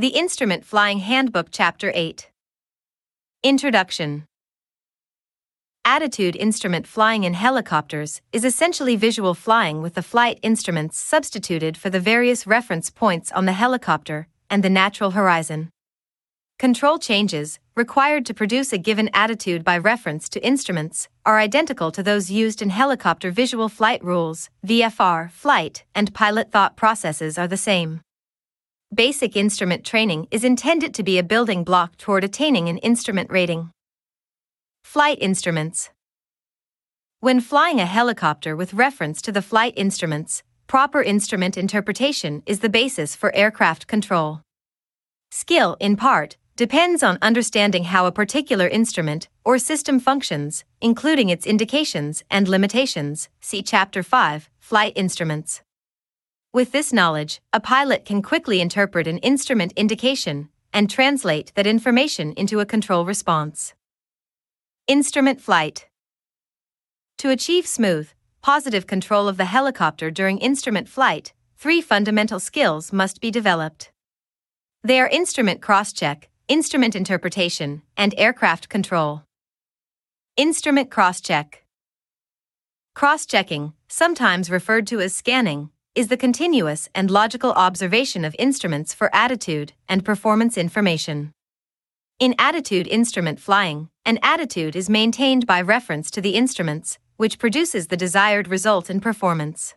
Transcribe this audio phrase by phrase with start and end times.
[0.00, 2.30] The Instrument Flying Handbook, Chapter 8.
[3.42, 4.24] Introduction
[5.84, 11.90] Attitude instrument flying in helicopters is essentially visual flying with the flight instruments substituted for
[11.90, 15.68] the various reference points on the helicopter and the natural horizon.
[16.58, 22.02] Control changes, required to produce a given attitude by reference to instruments, are identical to
[22.02, 27.58] those used in helicopter visual flight rules, VFR, flight, and pilot thought processes are the
[27.58, 28.00] same.
[28.92, 33.70] Basic instrument training is intended to be a building block toward attaining an instrument rating.
[34.82, 35.90] Flight instruments.
[37.20, 42.68] When flying a helicopter with reference to the flight instruments, proper instrument interpretation is the
[42.68, 44.40] basis for aircraft control.
[45.30, 51.46] Skill, in part, depends on understanding how a particular instrument or system functions, including its
[51.46, 53.28] indications and limitations.
[53.40, 55.62] See Chapter 5 Flight Instruments.
[56.52, 62.32] With this knowledge, a pilot can quickly interpret an instrument indication and translate that information
[62.32, 63.74] into a control response.
[64.88, 65.86] Instrument flight.
[67.18, 68.08] To achieve smooth,
[68.42, 73.92] positive control of the helicopter during instrument flight, three fundamental skills must be developed.
[74.82, 79.22] They are instrument cross check, instrument interpretation, and aircraft control.
[80.36, 81.64] Instrument cross check.
[82.96, 88.94] Cross checking, sometimes referred to as scanning, is the continuous and logical observation of instruments
[88.94, 91.30] for attitude and performance information.
[92.18, 97.88] In attitude instrument flying, an attitude is maintained by reference to the instruments, which produces
[97.88, 99.74] the desired result in performance.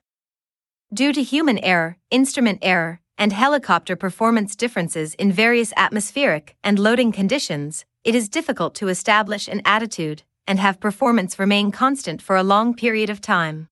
[0.94, 7.12] Due to human error, instrument error, and helicopter performance differences in various atmospheric and loading
[7.12, 12.44] conditions, it is difficult to establish an attitude and have performance remain constant for a
[12.44, 13.68] long period of time.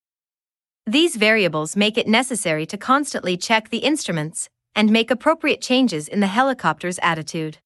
[0.87, 6.21] These variables make it necessary to constantly check the instruments and make appropriate changes in
[6.21, 7.59] the helicopter's attitude.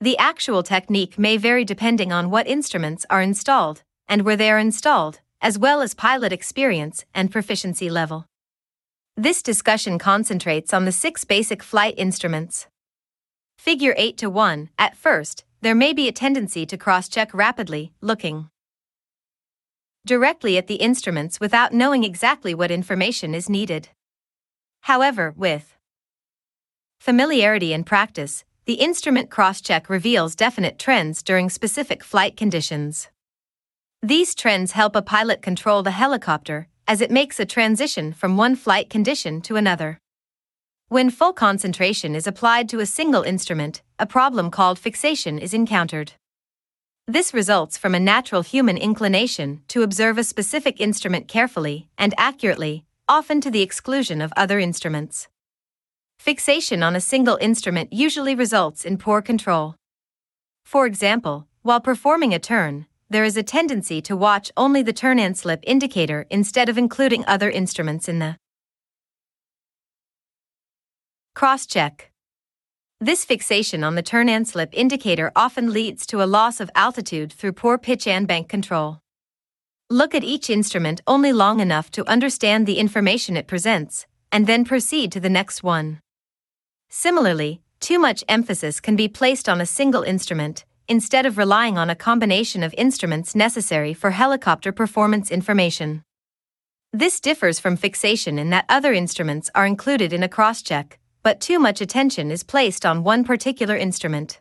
[0.00, 4.58] The actual technique may vary depending on what instruments are installed and where they are
[4.58, 8.26] installed, as well as pilot experience and proficiency level.
[9.16, 12.68] This discussion concentrates on the six basic flight instruments.
[13.58, 17.92] Figure 8 to 1 At first, there may be a tendency to cross check rapidly,
[18.00, 18.49] looking
[20.06, 23.88] directly at the instruments without knowing exactly what information is needed.
[24.82, 25.76] However, with
[26.98, 33.08] familiarity and practice, the instrument cross-check reveals definite trends during specific flight conditions.
[34.02, 38.56] These trends help a pilot control the helicopter as it makes a transition from one
[38.56, 39.98] flight condition to another.
[40.88, 46.14] When full concentration is applied to a single instrument, a problem called fixation is encountered.
[47.10, 52.84] This results from a natural human inclination to observe a specific instrument carefully and accurately,
[53.08, 55.26] often to the exclusion of other instruments.
[56.20, 59.74] Fixation on a single instrument usually results in poor control.
[60.64, 65.18] For example, while performing a turn, there is a tendency to watch only the turn
[65.18, 68.36] and slip indicator instead of including other instruments in the
[71.34, 72.09] cross check.
[73.02, 77.32] This fixation on the turn and slip indicator often leads to a loss of altitude
[77.32, 78.98] through poor pitch and bank control.
[79.88, 84.66] Look at each instrument only long enough to understand the information it presents, and then
[84.66, 86.00] proceed to the next one.
[86.90, 91.88] Similarly, too much emphasis can be placed on a single instrument, instead of relying on
[91.88, 96.04] a combination of instruments necessary for helicopter performance information.
[96.92, 101.40] This differs from fixation in that other instruments are included in a cross check, but
[101.40, 104.40] too much attention is placed on one particular instrument.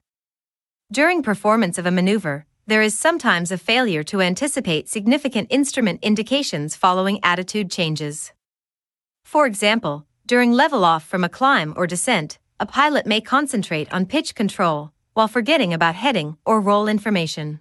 [0.91, 6.75] During performance of a maneuver, there is sometimes a failure to anticipate significant instrument indications
[6.75, 8.31] following attitude changes.
[9.23, 14.05] For example, during level off from a climb or descent, a pilot may concentrate on
[14.05, 17.59] pitch control while forgetting about heading or roll information.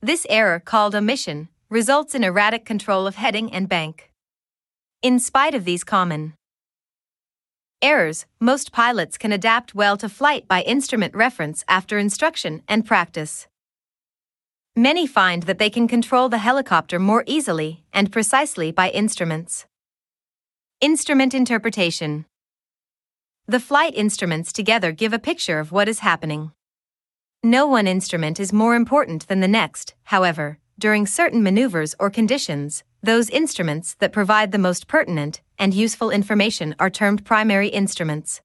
[0.00, 4.10] This error, called omission, results in erratic control of heading and bank.
[5.02, 6.34] In spite of these common
[7.80, 13.46] Errors Most pilots can adapt well to flight by instrument reference after instruction and practice.
[14.74, 19.66] Many find that they can control the helicopter more easily and precisely by instruments.
[20.80, 22.26] Instrument interpretation
[23.46, 26.50] The flight instruments together give a picture of what is happening.
[27.44, 32.82] No one instrument is more important than the next, however, during certain maneuvers or conditions,
[33.02, 38.40] those instruments that provide the most pertinent and useful information are termed primary instruments.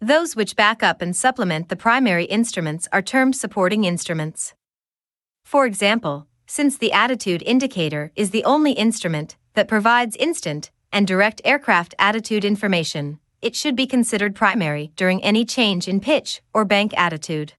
[0.00, 4.54] Those which back up and supplement the primary instruments are termed supporting instruments.
[5.44, 11.40] For example, since the attitude indicator is the only instrument that provides instant and direct
[11.44, 16.92] aircraft attitude information, it should be considered primary during any change in pitch or bank
[16.96, 17.54] attitude.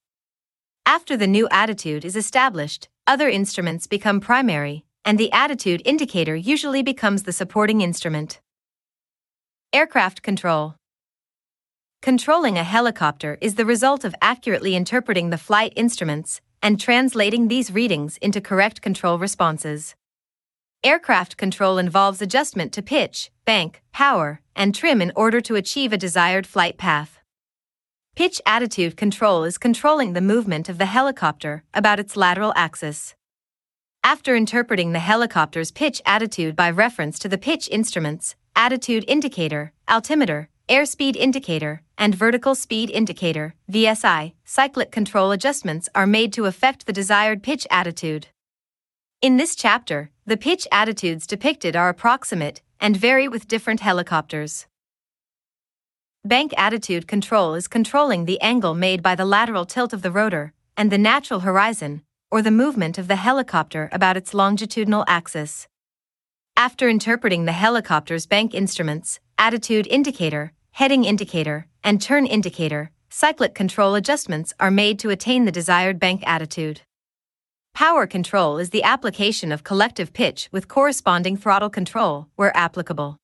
[0.85, 6.83] After the new attitude is established, other instruments become primary, and the attitude indicator usually
[6.83, 8.41] becomes the supporting instrument.
[9.71, 10.75] Aircraft control.
[12.01, 17.71] Controlling a helicopter is the result of accurately interpreting the flight instruments and translating these
[17.71, 19.95] readings into correct control responses.
[20.83, 25.97] Aircraft control involves adjustment to pitch, bank, power, and trim in order to achieve a
[25.97, 27.19] desired flight path.
[28.17, 33.15] Pitch attitude control is controlling the movement of the helicopter about its lateral axis.
[34.03, 40.49] After interpreting the helicopter's pitch attitude by reference to the pitch instruments, attitude indicator, altimeter,
[40.69, 46.93] airspeed indicator, and vertical speed indicator, VSI, cyclic control adjustments are made to affect the
[46.93, 48.27] desired pitch attitude.
[49.21, 54.67] In this chapter, the pitch attitudes depicted are approximate and vary with different helicopters.
[56.23, 60.53] Bank attitude control is controlling the angle made by the lateral tilt of the rotor
[60.75, 65.67] and the natural horizon, or the movement of the helicopter about its longitudinal axis.
[66.55, 73.95] After interpreting the helicopter's bank instruments, attitude indicator, heading indicator, and turn indicator, cyclic control
[73.95, 76.81] adjustments are made to attain the desired bank attitude.
[77.73, 83.17] Power control is the application of collective pitch with corresponding throttle control, where applicable.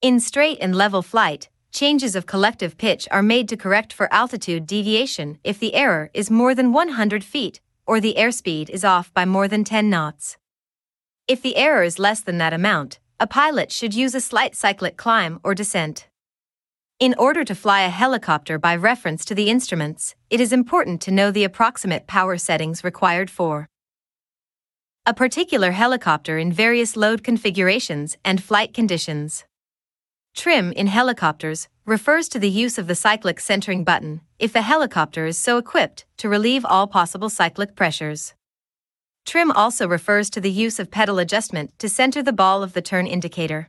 [0.00, 4.66] In straight and level flight, changes of collective pitch are made to correct for altitude
[4.66, 9.24] deviation if the error is more than 100 feet or the airspeed is off by
[9.24, 10.36] more than 10 knots.
[11.28, 14.96] If the error is less than that amount, a pilot should use a slight cyclic
[14.96, 16.08] climb or descent.
[16.98, 21.10] In order to fly a helicopter by reference to the instruments, it is important to
[21.10, 23.68] know the approximate power settings required for
[25.04, 29.44] a particular helicopter in various load configurations and flight conditions.
[30.34, 35.26] Trim in helicopters refers to the use of the cyclic centering button if the helicopter
[35.26, 38.34] is so equipped to relieve all possible cyclic pressures.
[39.26, 42.82] Trim also refers to the use of pedal adjustment to center the ball of the
[42.82, 43.68] turn indicator.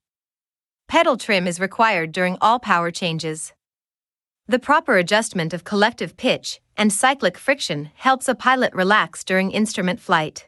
[0.88, 3.52] Pedal trim is required during all power changes.
[4.48, 10.00] The proper adjustment of collective pitch and cyclic friction helps a pilot relax during instrument
[10.00, 10.48] flight.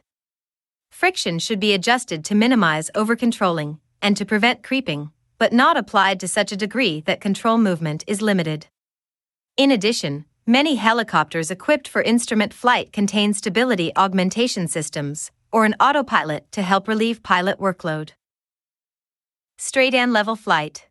[0.90, 6.28] Friction should be adjusted to minimize overcontrolling and to prevent creeping, but not applied to
[6.28, 8.66] such a degree that control movement is limited.
[9.56, 16.50] In addition, many helicopters equipped for instrument flight contain stability augmentation systems or an autopilot
[16.52, 18.10] to help relieve pilot workload.
[19.58, 20.86] Straight and level flight.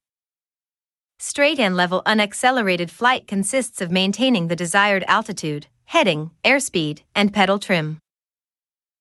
[1.20, 7.60] Straight and level unaccelerated flight consists of maintaining the desired altitude, heading, airspeed, and pedal
[7.60, 8.00] trim.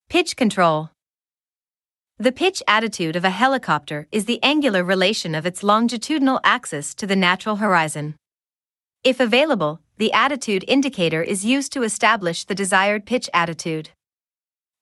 [0.07, 0.91] Pitch control.
[2.17, 7.05] The pitch attitude of a helicopter is the angular relation of its longitudinal axis to
[7.05, 8.15] the natural horizon.
[9.03, 13.89] If available, the attitude indicator is used to establish the desired pitch attitude.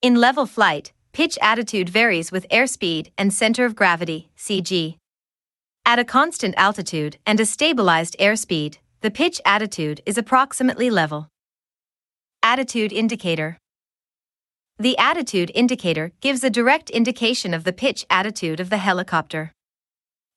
[0.00, 4.98] In level flight, pitch attitude varies with airspeed and center of gravity, CG.
[5.84, 11.26] At a constant altitude and a stabilized airspeed, the pitch attitude is approximately level.
[12.44, 13.58] Attitude indicator.
[14.78, 19.52] The attitude indicator gives a direct indication of the pitch attitude of the helicopter.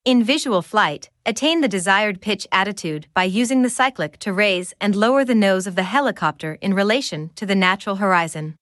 [0.05, 4.95] In visual flight, attain the desired pitch attitude by using the cyclic to raise and
[4.95, 8.55] lower the nose of the helicopter in relation to the natural horizon.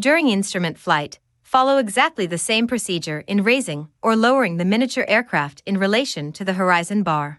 [0.00, 5.62] During instrument flight, follow exactly the same procedure in raising or lowering the miniature aircraft
[5.66, 7.36] in relation to the horizon bar.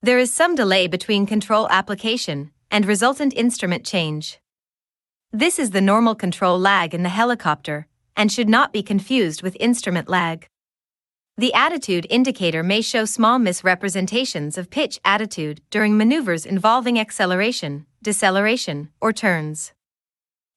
[0.00, 4.38] There is some delay between control application and resultant instrument change.
[5.34, 9.56] This is the normal control lag in the helicopter and should not be confused with
[9.58, 10.46] instrument lag.
[11.38, 18.90] The attitude indicator may show small misrepresentations of pitch attitude during maneuvers involving acceleration, deceleration,
[19.00, 19.72] or turns.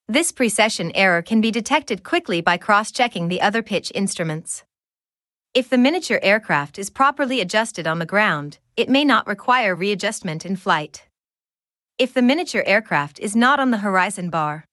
[0.10, 4.66] This precession error can be detected quickly by cross checking the other pitch instruments.
[5.54, 10.46] If the miniature aircraft is properly adjusted on the ground, it may not require readjustment
[10.46, 11.08] in flight.
[11.98, 14.66] If the miniature aircraft is not on the horizon bar,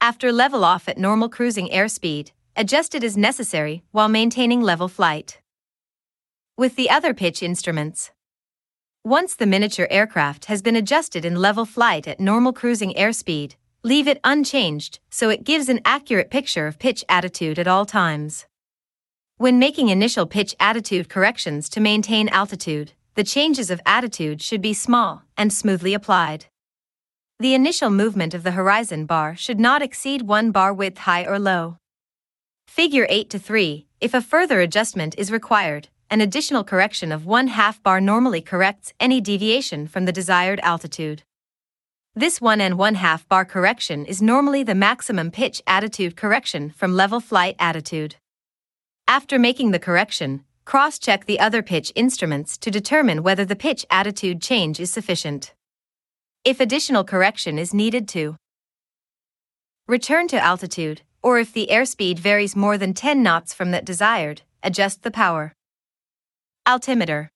[0.00, 5.40] after level off at normal cruising airspeed, adjust it as necessary while maintaining level flight.
[6.56, 8.10] With the other pitch instruments,
[9.04, 14.06] once the miniature aircraft has been adjusted in level flight at normal cruising airspeed, Leave
[14.06, 18.44] it unchanged so it gives an accurate picture of pitch attitude at all times.
[19.38, 24.72] When making initial pitch attitude corrections to maintain altitude, the changes of attitude should be
[24.72, 26.46] small and smoothly applied.
[27.38, 31.38] The initial movement of the horizon bar should not exceed 1 bar width high or
[31.38, 31.76] low.
[32.66, 37.48] Figure 8 to 3 If a further adjustment is required, an additional correction of 1
[37.48, 41.22] half bar normally corrects any deviation from the desired altitude.
[42.14, 46.96] This 1 and 1 half bar correction is normally the maximum pitch attitude correction from
[46.96, 48.16] level flight attitude.
[49.06, 53.84] After making the correction, cross check the other pitch instruments to determine whether the pitch
[53.90, 55.54] attitude change is sufficient.
[56.44, 58.36] If additional correction is needed to
[59.86, 64.42] return to altitude, or if the airspeed varies more than 10 knots from that desired,
[64.62, 65.52] adjust the power.
[66.66, 67.30] Altimeter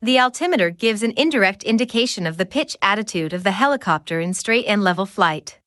[0.00, 4.66] The altimeter gives an indirect indication of the pitch attitude of the helicopter in straight
[4.66, 5.58] and level flight.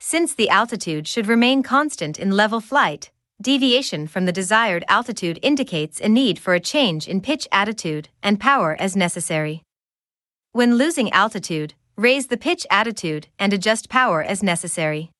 [0.00, 3.10] Since the altitude should remain constant in level flight,
[3.44, 8.40] deviation from the desired altitude indicates a need for a change in pitch attitude and
[8.40, 9.62] power as necessary.
[10.52, 15.10] When losing altitude, raise the pitch attitude and adjust power as necessary.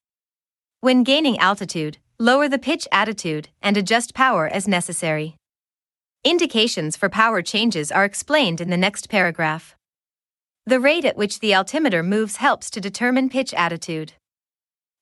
[0.80, 5.36] When gaining altitude, lower the pitch attitude and adjust power as necessary.
[6.24, 9.76] Indications for power changes are explained in the next paragraph.
[10.64, 14.14] The rate at which the altimeter moves helps to determine pitch attitude.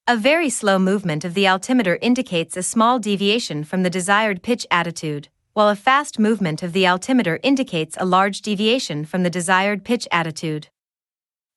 [0.09, 4.67] A very slow movement of the altimeter indicates a small deviation from the desired pitch
[4.69, 9.85] attitude, while a fast movement of the altimeter indicates a large deviation from the desired
[9.85, 10.67] pitch attitude.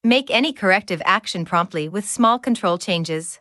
[0.03, 3.39] Make any corrective action promptly with small control changes.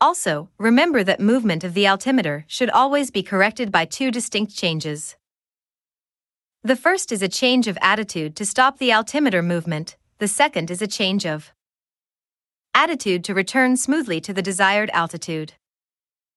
[0.00, 5.16] Also, remember that movement of the altimeter should always be corrected by two distinct changes.
[6.62, 10.80] The first is a change of attitude to stop the altimeter movement, the second is
[10.80, 11.52] a change of
[12.74, 15.54] attitude to return smoothly to the desired altitude.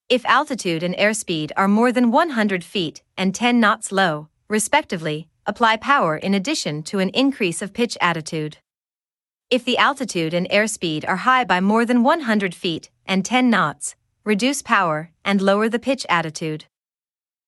[0.08, 5.78] If altitude and airspeed are more than 100 feet and 10 knots low, respectively, apply
[5.78, 8.58] power in addition to an increase of pitch attitude.
[9.50, 13.96] If the altitude and airspeed are high by more than 100 feet and 10 knots,
[14.24, 16.66] reduce power and lower the pitch attitude.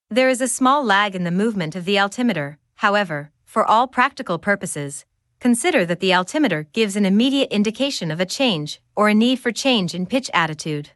[0.10, 4.40] There is a small lag in the movement of the altimeter, however, for all practical
[4.40, 5.06] purposes,
[5.40, 9.52] consider that the altimeter gives an immediate indication of a change or a need for
[9.52, 10.92] change in pitch attitude.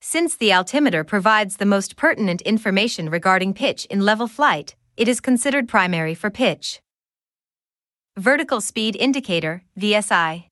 [0.00, 5.20] Since the altimeter provides the most pertinent information regarding pitch in level flight, it is
[5.20, 6.80] considered primary for pitch.
[8.16, 10.44] Vertical Speed Indicator, VSI.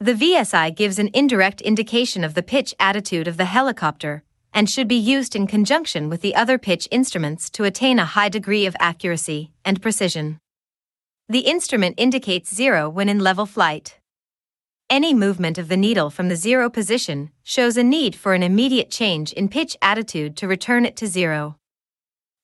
[0.00, 4.88] The VSI gives an indirect indication of the pitch attitude of the helicopter and should
[4.88, 8.76] be used in conjunction with the other pitch instruments to attain a high degree of
[8.78, 10.38] accuracy and precision.
[11.26, 13.98] The instrument indicates zero when in level flight.
[14.90, 18.90] Any movement of the needle from the zero position shows a need for an immediate
[18.90, 21.56] change in pitch attitude to return it to zero.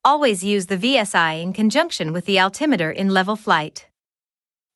[0.03, 3.87] Always use the VSI in conjunction with the altimeter in level flight.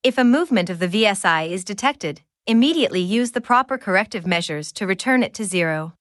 [0.02, 4.86] If a movement of the VSI is detected, immediately use the proper corrective measures to
[4.86, 5.94] return it to zero.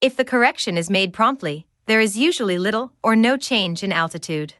[0.00, 4.54] If the correction is made promptly, there is usually little or no change in altitude.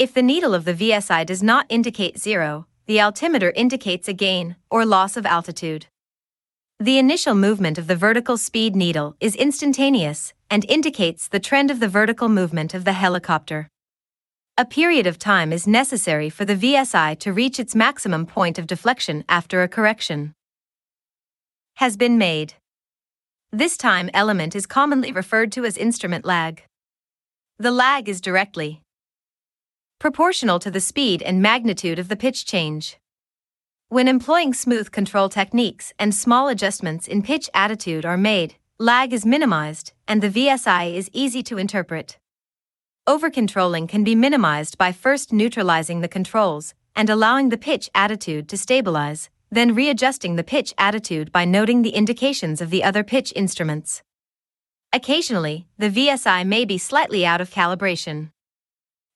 [0.00, 4.56] If the needle of the VSI does not indicate zero, the altimeter indicates a gain
[4.70, 5.88] or loss of altitude.
[6.78, 11.80] The initial movement of the vertical speed needle is instantaneous and indicates the trend of
[11.80, 13.68] the vertical movement of the helicopter.
[14.56, 18.66] A period of time is necessary for the VSI to reach its maximum point of
[18.66, 20.32] deflection after a correction
[21.74, 22.54] has been made.
[23.52, 26.62] This time element is commonly referred to as instrument lag.
[27.58, 28.80] The lag is directly
[30.00, 32.98] proportional to the speed and magnitude of the pitch change.
[33.90, 39.26] When employing smooth control techniques and small adjustments in pitch attitude are made, lag is
[39.26, 42.18] minimized and the VSI is easy to interpret.
[43.06, 48.56] Overcontrolling can be minimized by first neutralizing the controls and allowing the pitch attitude to
[48.56, 54.02] stabilize, then readjusting the pitch attitude by noting the indications of the other pitch instruments.
[54.94, 58.30] Occasionally, the VSI may be slightly out of calibration.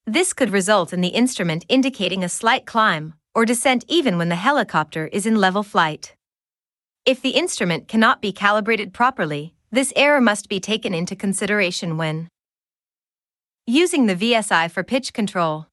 [0.07, 4.37] This could result in the instrument indicating a slight climb or descent even when the
[4.37, 6.15] helicopter is in level flight.
[7.07, 12.29] If the instrument cannot be calibrated properly, this error must be taken into consideration when
[13.67, 15.69] using the VSI for pitch control.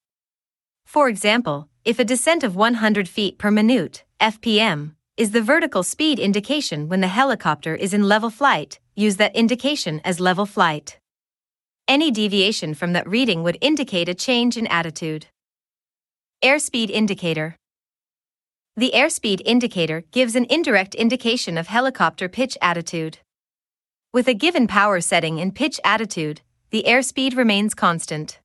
[0.85, 6.19] For example, if a descent of 100 feet per minute, FPM, is the vertical speed
[6.19, 11.00] indication when the helicopter is in level flight, use that indication as level flight.
[11.87, 15.27] Any deviation from that reading would indicate a change in attitude.
[16.43, 17.57] Airspeed indicator.
[18.77, 23.19] The airspeed indicator gives an indirect indication of helicopter pitch attitude.
[24.13, 28.39] With a given power setting and pitch attitude, the airspeed remains constant.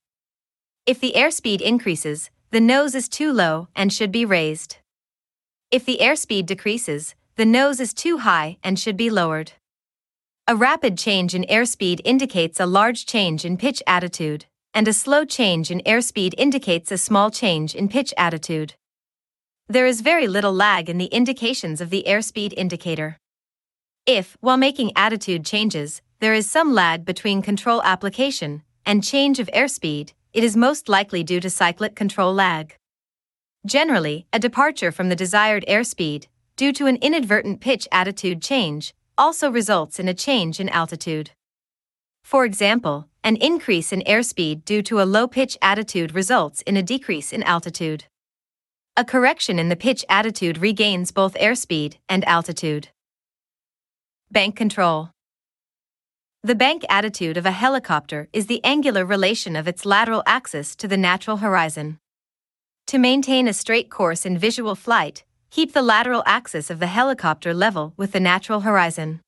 [0.85, 4.78] If the airspeed increases, the nose is too low and should be raised.
[5.71, 9.52] If the airspeed decreases, the nose is too high and should be lowered.
[10.49, 15.25] A rapid change in airspeed indicates a large change in pitch attitude, and a slow
[15.25, 18.75] change in airspeed indicates a small change in pitch attitude.
[19.67, 23.19] There is very little lag in the indications of the airspeed indicator.
[24.07, 29.49] If, while making attitude changes, there is some lag between control application and change of
[29.49, 32.76] airspeed, it is most likely due to cyclic control lag.
[33.67, 39.50] Generally, a departure from the desired airspeed, due to an inadvertent pitch attitude change, also
[39.50, 41.30] results in a change in altitude.
[42.23, 46.82] For example, an increase in airspeed due to a low pitch attitude results in a
[46.82, 48.04] decrease in altitude.
[48.96, 52.88] A correction in the pitch attitude regains both airspeed and altitude.
[54.30, 55.11] Bank control.
[56.42, 60.88] The bank attitude of a helicopter is the angular relation of its lateral axis to
[60.88, 61.99] the natural horizon.
[62.87, 65.25] To maintain a straight course in visual flight,
[65.57, 69.23] keep the lateral axis of the helicopter level with the natural horizon.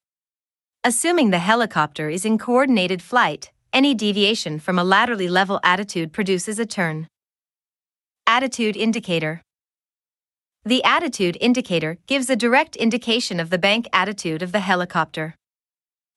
[0.85, 6.59] Assuming the helicopter is in coordinated flight, any deviation from a laterally level attitude produces
[6.59, 7.07] a turn.
[8.27, 9.41] Attitude indicator.
[10.67, 15.35] The attitude indicator gives a direct indication of the bank attitude of the helicopter.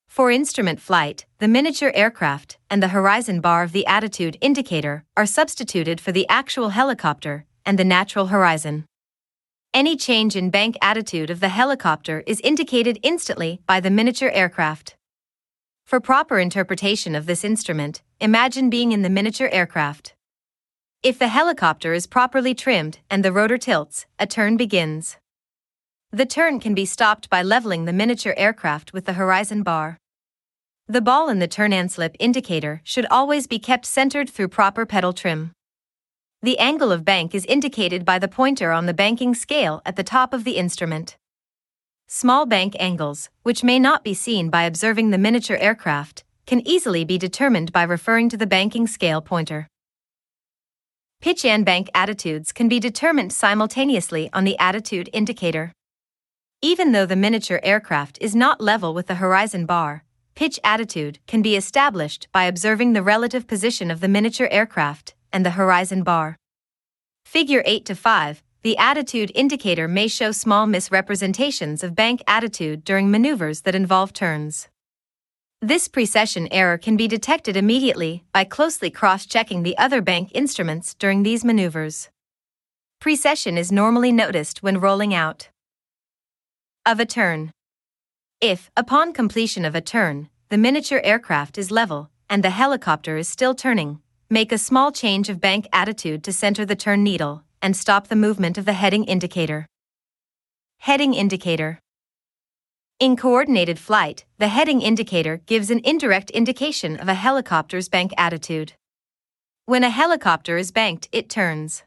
[0.10, 5.26] For instrument flight, the miniature aircraft and the horizon bar of the attitude indicator are
[5.26, 8.84] substituted for the actual helicopter and the natural horizon.
[9.74, 14.98] Any change in bank attitude of the helicopter is indicated instantly by the miniature aircraft.
[15.86, 20.14] For proper interpretation of this instrument, imagine being in the miniature aircraft.
[21.04, 25.16] If the helicopter is properly trimmed and the rotor tilts, a turn begins.
[26.12, 29.98] The turn can be stopped by leveling the miniature aircraft with the horizon bar.
[30.90, 34.86] The ball in the turn and slip indicator should always be kept centered through proper
[34.86, 35.54] pedal trim.
[36.44, 40.04] The angle of bank is indicated by the pointer on the banking scale at the
[40.04, 41.16] top of the instrument.
[42.08, 47.06] Small bank angles, which may not be seen by observing the miniature aircraft, can easily
[47.06, 49.68] be determined by referring to the banking scale pointer.
[51.22, 55.72] Pitch and bank attitudes can be determined simultaneously on the attitude indicator.
[56.64, 61.44] Even though the miniature aircraft is not level with the horizon bar, pitch attitude can
[61.44, 66.38] be established by observing the relative position of the miniature aircraft and the horizon bar.
[67.26, 73.10] Figure 8 to 5, the attitude indicator may show small misrepresentations of bank attitude during
[73.10, 74.68] maneuvers that involve turns.
[75.62, 80.94] This precession error can be detected immediately by closely cross checking the other bank instruments
[80.96, 82.10] during these maneuvers.
[83.00, 85.50] Precession is normally noticed when rolling out
[86.86, 87.52] of a turn.
[88.40, 93.28] If, upon completion of a turn, the miniature aircraft is level and the helicopter is
[93.28, 94.00] still turning,
[94.32, 98.16] make a small change of bank attitude to center the turn needle and stop the
[98.16, 99.68] movement of the heading indicator.
[100.80, 101.80] Heading indicator.
[102.98, 108.72] In coordinated flight, the heading indicator gives an indirect indication of a helicopter's bank attitude.
[109.66, 111.84] When a helicopter is banked, it turns.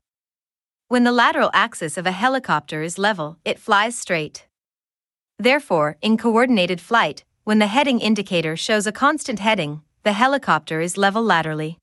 [0.89, 4.47] When the lateral axis of a helicopter is level, it flies straight.
[5.39, 10.99] Therefore, in coordinated flight, when the heading indicator shows a constant heading, the helicopter is
[10.99, 11.79] level laterally.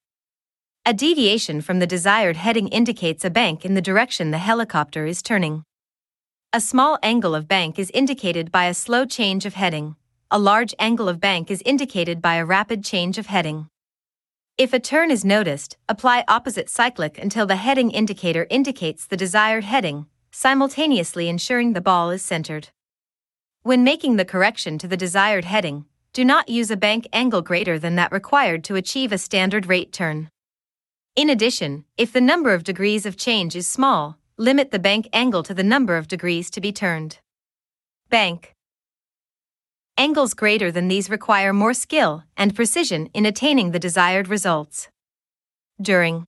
[0.84, 5.22] A deviation from the desired heading indicates a bank in the direction the helicopter is
[5.22, 5.64] turning.
[6.54, 9.96] A small angle of bank is indicated by a slow change of heading.
[10.32, 13.68] A large angle of bank is indicated by a rapid change of heading.
[14.58, 19.66] If a turn is noticed, apply opposite cyclic until the heading indicator indicates the desired
[19.66, 22.70] heading, simultaneously ensuring the ball is centered.
[23.62, 27.78] When making the correction to the desired heading, do not use a bank angle greater
[27.78, 30.31] than that required to achieve a standard rate turn.
[31.16, 35.44] In addition, if the number of degrees of change is small, limit the bank angle
[35.44, 37.20] to the number of degrees to be turned.
[38.10, 38.54] Bank
[39.98, 44.88] Angles greater than these require more skill and precision in attaining the desired results.
[45.82, 46.24] During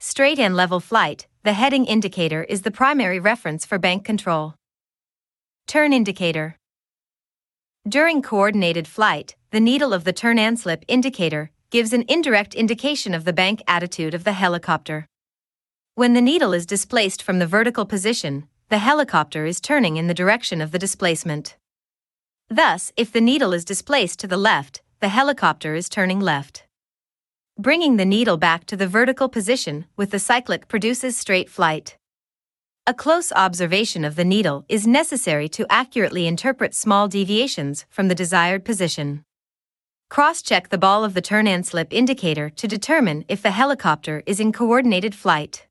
[0.00, 4.54] straight and level flight, the heading indicator is the primary reference for bank control.
[5.68, 6.56] Turn indicator.
[7.88, 13.14] During coordinated flight, the needle of the turn and slip indicator gives an indirect indication
[13.14, 15.06] of the bank attitude of the helicopter.
[15.94, 20.14] When the needle is displaced from the vertical position, the helicopter is turning in the
[20.14, 21.56] direction of the displacement.
[22.48, 26.64] Thus, if the needle is displaced to the left, the helicopter is turning left.
[27.58, 31.96] Bringing the needle back to the vertical position with the cyclic produces straight flight.
[32.86, 38.14] A close observation of the needle is necessary to accurately interpret small deviations from the
[38.14, 39.24] desired position.
[40.10, 44.40] Cross-check the ball of the turn and slip indicator to determine if the helicopter is
[44.40, 45.68] in coordinated flight.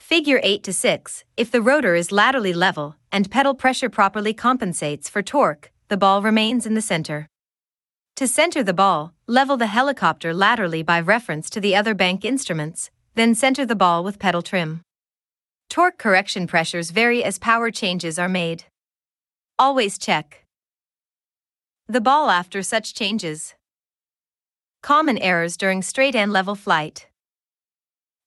[0.00, 5.10] Figure 8 to 6, if the rotor is laterally level and pedal pressure properly compensates
[5.10, 7.28] for torque, the ball remains in the center.
[8.16, 12.90] To center the ball, level the helicopter laterally by reference to the other bank instruments,
[13.16, 14.80] then center the ball with pedal trim.
[15.68, 18.64] Torque correction pressures vary as power changes are made.
[19.58, 20.41] Always check
[21.92, 23.54] the ball after such changes.
[24.82, 27.06] Common errors during straight and level flight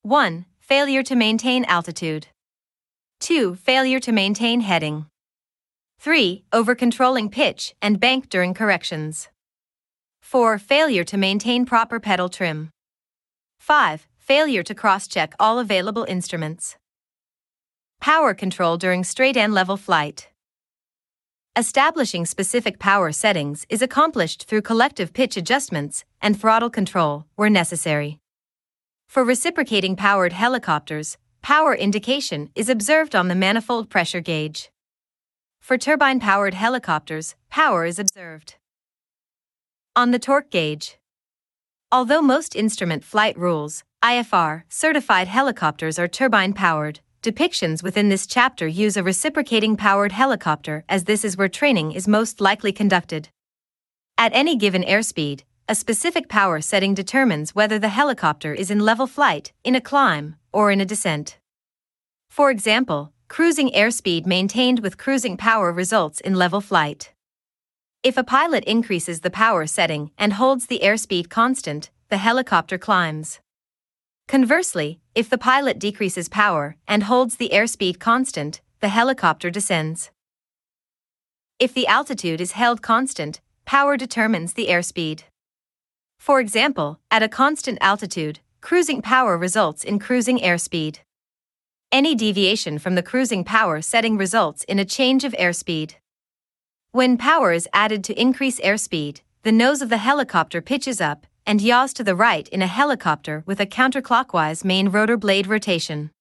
[0.03, 0.45] 1.
[0.59, 2.27] Failure to maintain altitude.
[3.21, 3.55] 2.
[3.55, 5.07] Failure to maintain heading.
[5.97, 6.43] 3.
[6.53, 9.29] Over controlling pitch and bank during corrections.
[10.21, 10.59] 4.
[10.59, 12.69] Failure to maintain proper pedal trim.
[13.59, 14.05] 5.
[14.19, 16.77] Failure to cross check all available instruments.
[17.99, 20.29] Power control during straight and level flight.
[21.57, 28.19] Establishing specific power settings is accomplished through collective pitch adjustments and throttle control where necessary.
[29.07, 34.69] For reciprocating powered helicopters, power indication is observed on the manifold pressure gauge.
[35.61, 38.55] For turbine powered helicopters, power is observed
[39.95, 40.97] on the torque gauge.
[41.89, 48.67] Although most instrument flight rules, IFR, certified helicopters are turbine powered, depictions within this chapter
[48.67, 53.29] use a reciprocating powered helicopter as this is where training is most likely conducted.
[54.15, 59.07] At any given airspeed, a specific power setting determines whether the helicopter is in level
[59.07, 61.39] flight, in a climb, or in a descent.
[62.29, 67.11] For example, cruising airspeed maintained with cruising power results in level flight.
[68.03, 73.39] If a pilot increases the power setting and holds the airspeed constant, the helicopter climbs.
[74.27, 80.09] Conversely, if the pilot decreases power and holds the airspeed constant, the helicopter descends.
[81.59, 85.23] If the altitude is held constant, power determines the airspeed.
[86.17, 90.99] For example, at a constant altitude, cruising power results in cruising airspeed.
[91.91, 95.95] Any deviation from the cruising power setting results in a change of airspeed.
[96.91, 101.61] When power is added to increase airspeed, the nose of the helicopter pitches up and
[101.61, 106.11] yaws to the right in a helicopter with a counterclockwise main rotor blade rotation.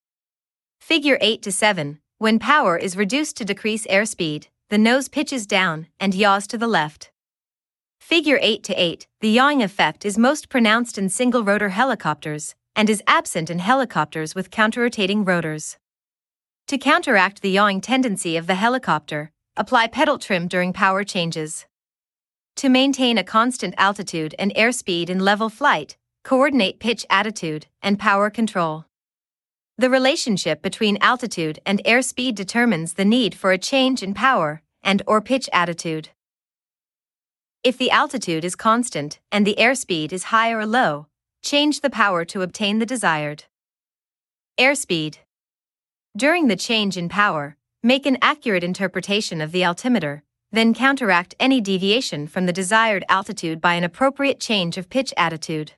[0.81, 5.87] Figure 8 to 7 When power is reduced to decrease airspeed, the nose pitches down
[5.99, 7.11] and yaws to the left.
[8.01, 12.91] Figure 8 to 8 The yawing effect is most pronounced in single rotor helicopters and
[12.91, 15.79] is absent in helicopters with counterrotating rotors.
[16.67, 21.67] To counteract the yawing tendency of the helicopter, Apply pedal trim during power changes.
[22.57, 28.31] To maintain a constant altitude and airspeed in level flight, coordinate pitch attitude and power
[28.31, 28.87] control.
[29.77, 35.03] The relationship between altitude and airspeed determines the need for a change in power and
[35.07, 36.11] or pitch attitude.
[37.63, 41.09] If the altitude is constant and the airspeed is high or low,
[41.43, 43.45] change the power to obtain the desired
[44.59, 45.17] airspeed.
[46.17, 50.23] During the change in power, Make an accurate interpretation of the altimeter,
[50.55, 55.73] then counteract any deviation from the desired altitude by an appropriate change of pitch attitude.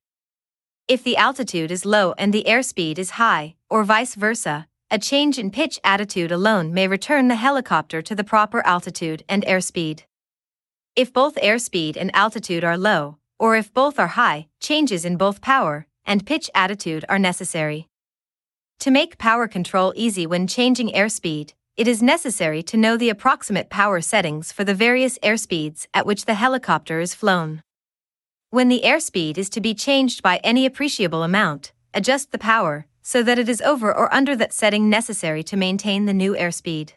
[0.87, 5.37] If the altitude is low and the airspeed is high, or vice versa, a change
[5.37, 10.03] in pitch attitude alone may return the helicopter to the proper altitude and airspeed.
[10.95, 15.41] If both airspeed and altitude are low, or if both are high, changes in both
[15.41, 17.89] power and pitch attitude are necessary.
[18.81, 23.69] To make power control easy when changing airspeed, it is necessary to know the approximate
[23.69, 27.63] power settings for the various airspeeds at which the helicopter is flown.
[28.49, 33.23] When the airspeed is to be changed by any appreciable amount, adjust the power so
[33.23, 36.93] that it is over or under that setting necessary to maintain the new airspeed.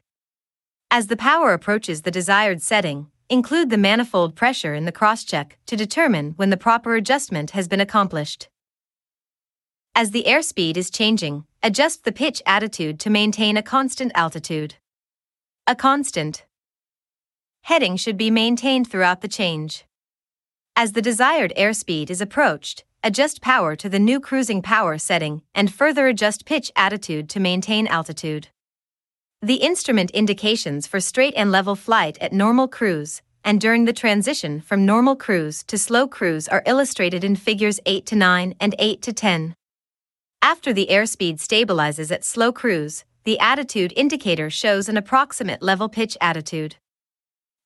[0.89, 5.75] As the power approaches the desired setting, include the manifold pressure in the crosscheck to
[5.75, 8.47] determine when the proper adjustment has been accomplished.
[9.95, 14.75] As the airspeed is changing, adjust the pitch attitude to maintain a constant altitude.
[15.67, 16.45] A constant
[17.63, 19.85] heading should be maintained throughout the change.
[20.75, 25.73] As the desired airspeed is approached, adjust power to the new cruising power setting and
[25.73, 28.47] further adjust pitch attitude to maintain altitude.
[29.41, 34.61] The instrument indications for straight and level flight at normal cruise and during the transition
[34.61, 39.01] from normal cruise to slow cruise are illustrated in figures 8 to 9 and 8
[39.01, 39.55] to 10.
[40.41, 46.17] After the airspeed stabilizes at slow cruise, the attitude indicator shows an approximate level pitch
[46.21, 46.77] attitude.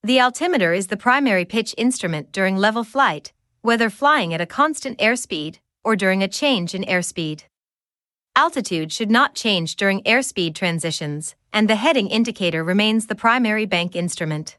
[0.04, 3.32] The altimeter is the primary pitch instrument during level flight,
[3.62, 7.44] whether flying at a constant airspeed or during a change in airspeed.
[8.36, 13.96] Altitude should not change during airspeed transitions, and the heading indicator remains the primary bank
[13.96, 14.58] instrument.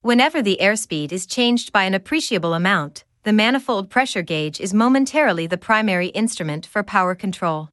[0.00, 5.48] Whenever the airspeed is changed by an appreciable amount, the manifold pressure gauge is momentarily
[5.48, 7.68] the primary instrument for power control.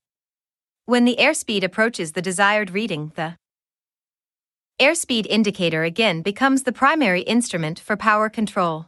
[0.88, 3.36] When the airspeed approaches the desired reading, the
[4.82, 8.88] airspeed indicator again becomes the primary instrument for power control.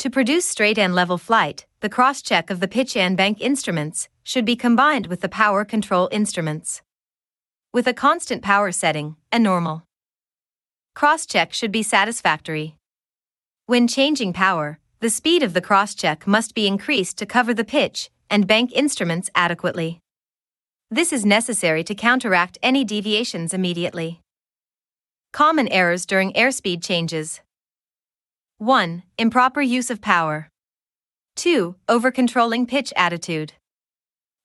[0.00, 4.10] To produce straight and level flight, the cross check of the pitch and bank instruments
[4.22, 6.82] should be combined with the power control instruments.
[7.72, 9.84] With a constant power setting, a normal
[10.94, 12.76] cross check should be satisfactory.
[13.64, 17.64] When changing power, the speed of the cross check must be increased to cover the
[17.64, 19.98] pitch and bank instruments adequately.
[20.90, 24.20] This is necessary to counteract any deviations immediately.
[25.32, 27.40] Common errors during airspeed changes.
[28.58, 29.02] 1.
[29.16, 30.48] Improper use of power.
[31.36, 31.76] 2.
[31.88, 33.54] Over-controlling pitch attitude.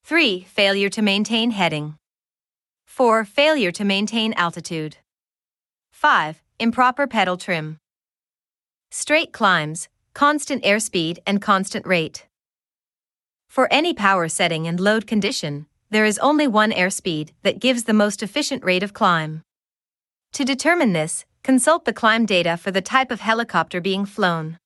[0.06, 0.44] 3.
[0.44, 1.96] Failure to maintain heading.
[2.86, 3.26] 4.
[3.26, 4.98] Failure to maintain altitude.
[5.92, 6.42] 5.
[6.60, 7.78] Improper pedal trim.
[8.92, 12.26] Straight climbs, constant airspeed, and constant rate.
[13.48, 17.94] For any power setting and load condition, there is only one airspeed that gives the
[17.94, 19.44] most efficient rate of climb.
[20.34, 24.58] To determine this, Consult the climb data for the type of helicopter being flown.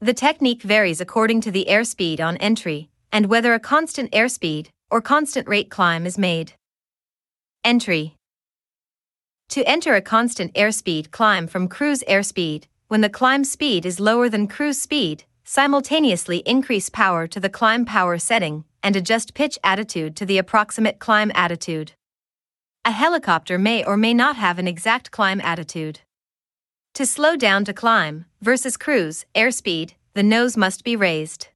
[0.00, 5.00] The technique varies according to the airspeed on entry and whether a constant airspeed or
[5.00, 6.52] constant rate climb is made.
[7.64, 8.14] Entry
[9.48, 14.30] To enter a constant airspeed climb from cruise airspeed, when the climb speed is lower
[14.30, 20.16] than cruise speed, simultaneously increase power to the climb power setting and adjust pitch attitude
[20.16, 21.92] to the approximate climb attitude.
[22.86, 26.00] A helicopter may or may not have an exact climb attitude.
[26.94, 31.48] To slow down to climb, versus cruise, airspeed, the nose must be raised.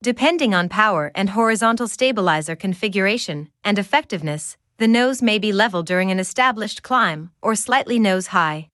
[0.00, 6.12] Depending on power and horizontal stabilizer configuration and effectiveness, the nose may be level during
[6.12, 8.68] an established climb or slightly nose high.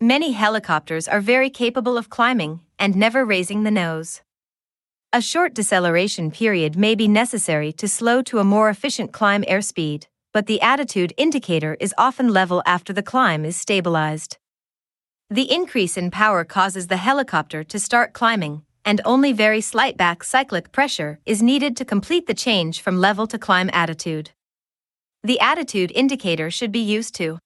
[0.00, 4.20] Many helicopters are very capable of climbing and never raising the nose.
[5.12, 10.06] A short deceleration period may be necessary to slow to a more efficient climb airspeed
[10.36, 14.36] but the attitude indicator is often level after the climb is stabilized.
[15.30, 20.22] The increase in power causes the helicopter to start climbing, and only very slight back
[20.22, 24.32] cyclic pressure is needed to complete the change from level to climb attitude.
[25.24, 27.38] The attitude indicator should be used to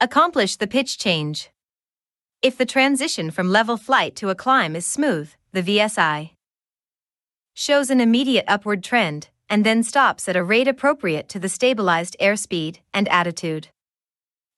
[0.00, 1.50] accomplish the pitch change.
[2.42, 6.30] If the transition from level flight to a climb is smooth, the VSI
[7.54, 12.16] shows an immediate upward trend, and then stops at a rate appropriate to the stabilized
[12.20, 13.68] airspeed and attitude.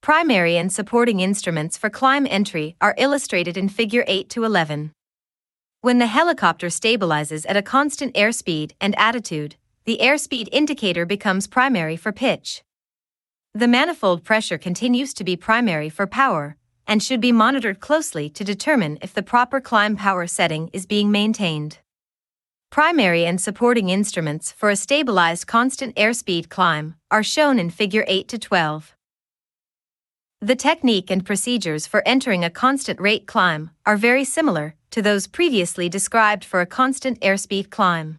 [0.01, 4.93] Primary and supporting instruments for climb entry are illustrated in Figure 8 to 11.
[5.81, 11.97] When the helicopter stabilizes at a constant airspeed and attitude, the airspeed indicator becomes primary
[11.97, 12.63] for pitch.
[13.57, 18.45] The manifold pressure continues to be primary for power and should be monitored closely to
[18.45, 21.79] determine if the proper climb power setting is being maintained.
[22.71, 28.29] Primary and supporting instruments for a stabilized constant airspeed climb are shown in Figure 8
[28.29, 28.95] to 12.
[30.43, 35.27] The technique and procedures for entering a constant rate climb are very similar to those
[35.27, 38.19] previously described for a constant airspeed climb.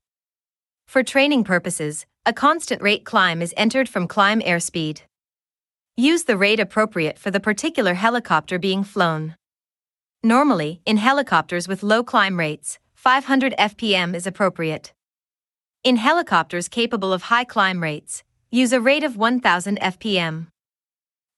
[0.88, 5.02] For training purposes, a constant rate climb is entered from climb airspeed.
[5.99, 9.36] Use the rate appropriate for the particular helicopter being flown.
[10.21, 14.93] Normally, in helicopters with low climb rates, 500 FPM is appropriate.
[15.83, 20.49] In helicopters capable of high climb rates, use a rate of 1000 FPM.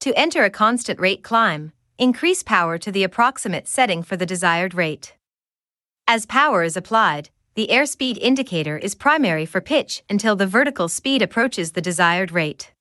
[0.01, 4.73] To enter a constant rate climb, increase power to the approximate setting for the desired
[4.73, 5.15] rate.
[6.05, 11.21] As power is applied, the airspeed indicator is primary for pitch until the vertical speed
[11.21, 12.73] approaches the desired rate.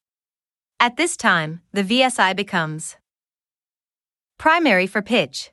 [0.81, 2.95] At this time, the VSI becomes
[4.39, 5.51] primary for pitch.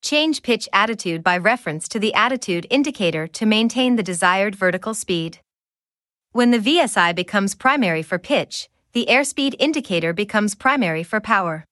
[0.00, 5.40] Change pitch attitude by reference to the attitude indicator to maintain the desired vertical speed.
[6.30, 11.64] When the VSI becomes primary for pitch, the airspeed indicator becomes primary for power.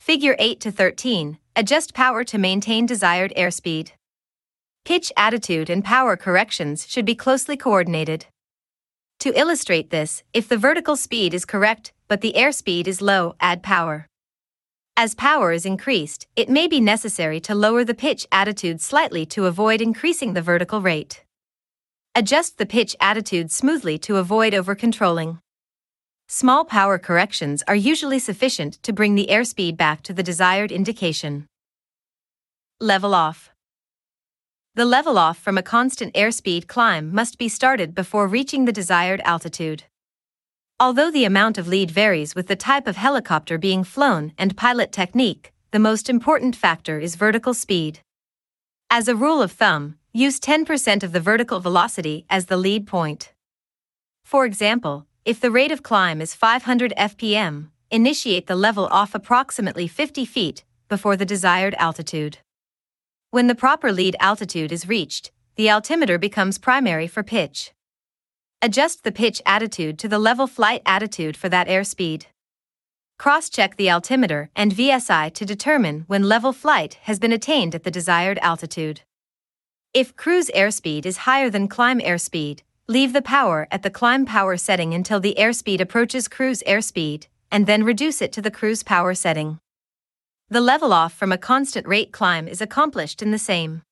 [0.00, 3.90] Figure 8 to 13 Adjust power to maintain desired airspeed.
[4.86, 8.24] Pitch attitude and power corrections should be closely coordinated.
[9.24, 13.62] To illustrate this, if the vertical speed is correct but the airspeed is low, add
[13.62, 14.06] power.
[14.98, 19.46] As power is increased, it may be necessary to lower the pitch attitude slightly to
[19.46, 21.24] avoid increasing the vertical rate.
[22.14, 25.38] Adjust the pitch attitude smoothly to avoid over-controlling.
[26.28, 31.46] Small power corrections are usually sufficient to bring the airspeed back to the desired indication.
[32.78, 33.53] Level off.
[34.76, 39.20] The level off from a constant airspeed climb must be started before reaching the desired
[39.24, 39.84] altitude.
[40.80, 44.90] Although the amount of lead varies with the type of helicopter being flown and pilot
[44.90, 48.00] technique, the most important factor is vertical speed.
[48.90, 53.32] As a rule of thumb, use 10% of the vertical velocity as the lead point.
[54.24, 59.86] For example, if the rate of climb is 500 fpm, initiate the level off approximately
[59.86, 62.38] 50 feet before the desired altitude.
[63.34, 67.72] When the proper lead altitude is reached, the altimeter becomes primary for pitch.
[68.62, 72.26] Adjust the pitch attitude to the level flight attitude for that airspeed.
[73.18, 77.82] Cross check the altimeter and VSI to determine when level flight has been attained at
[77.82, 79.00] the desired altitude.
[79.92, 84.56] If cruise airspeed is higher than climb airspeed, leave the power at the climb power
[84.56, 89.12] setting until the airspeed approaches cruise airspeed, and then reduce it to the cruise power
[89.12, 89.58] setting.
[90.54, 93.82] The level off from a constant rate climb is accomplished in the same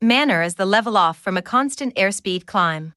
[0.00, 2.94] manner as the level off from a constant airspeed climb.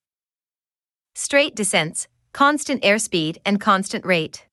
[1.14, 4.48] Straight descents, constant airspeed, and constant rate.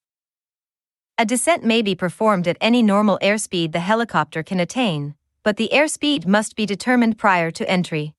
[1.18, 5.14] A descent may be performed at any normal airspeed the helicopter can attain,
[5.44, 8.12] but the airspeed must be determined prior to entry.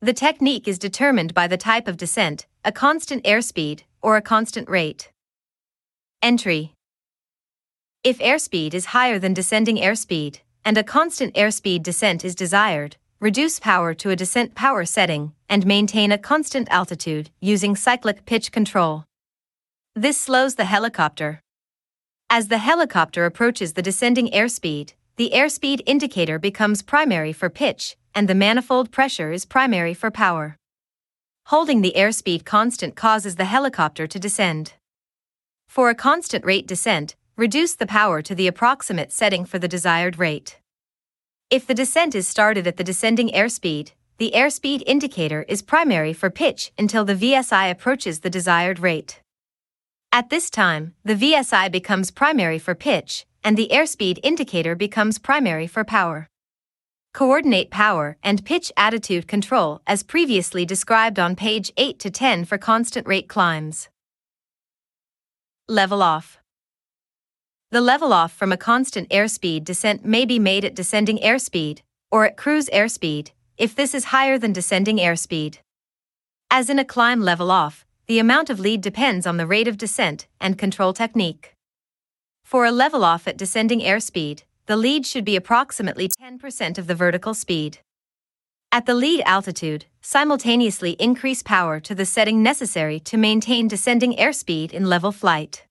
[0.00, 4.68] The technique is determined by the type of descent, a constant airspeed, or a constant
[4.68, 5.12] rate.
[6.20, 6.73] Entry
[8.04, 13.58] If airspeed is higher than descending airspeed, and a constant airspeed descent is desired, reduce
[13.58, 19.04] power to a descent power setting, and maintain a constant altitude using cyclic pitch control.
[19.94, 21.40] This slows the helicopter.
[22.28, 28.28] As the helicopter approaches the descending airspeed, the airspeed indicator becomes primary for pitch, and
[28.28, 30.58] the manifold pressure is primary for power.
[31.46, 34.74] Holding the airspeed constant causes the helicopter to descend.
[35.70, 40.18] For a constant rate descent, reduce the power to the approximate setting for the desired
[40.18, 40.58] rate.
[41.50, 46.30] If the descent is started at the descending airspeed, the airspeed indicator is primary for
[46.30, 49.20] pitch until the VSI approaches the desired rate.
[50.12, 55.66] At this time, the VSI becomes primary for pitch, and the airspeed indicator becomes primary
[55.66, 56.28] for power.
[57.12, 62.58] Coordinate power and pitch attitude control as previously described on page 8 to 10 for
[62.58, 63.88] constant rate climbs.
[65.68, 66.38] Level off.
[67.74, 72.24] The level off from a constant airspeed descent may be made at descending airspeed, or
[72.24, 75.58] at cruise airspeed, if this is higher than descending airspeed.
[76.52, 79.76] As in a climb level off, the amount of lead depends on the rate of
[79.76, 81.56] descent and control technique.
[82.44, 86.94] For a level off at descending airspeed, the lead should be approximately 10% of the
[86.94, 87.78] vertical speed.
[88.70, 94.72] At the lead altitude, simultaneously increase power to the setting necessary to maintain descending airspeed
[94.72, 95.64] in level flight.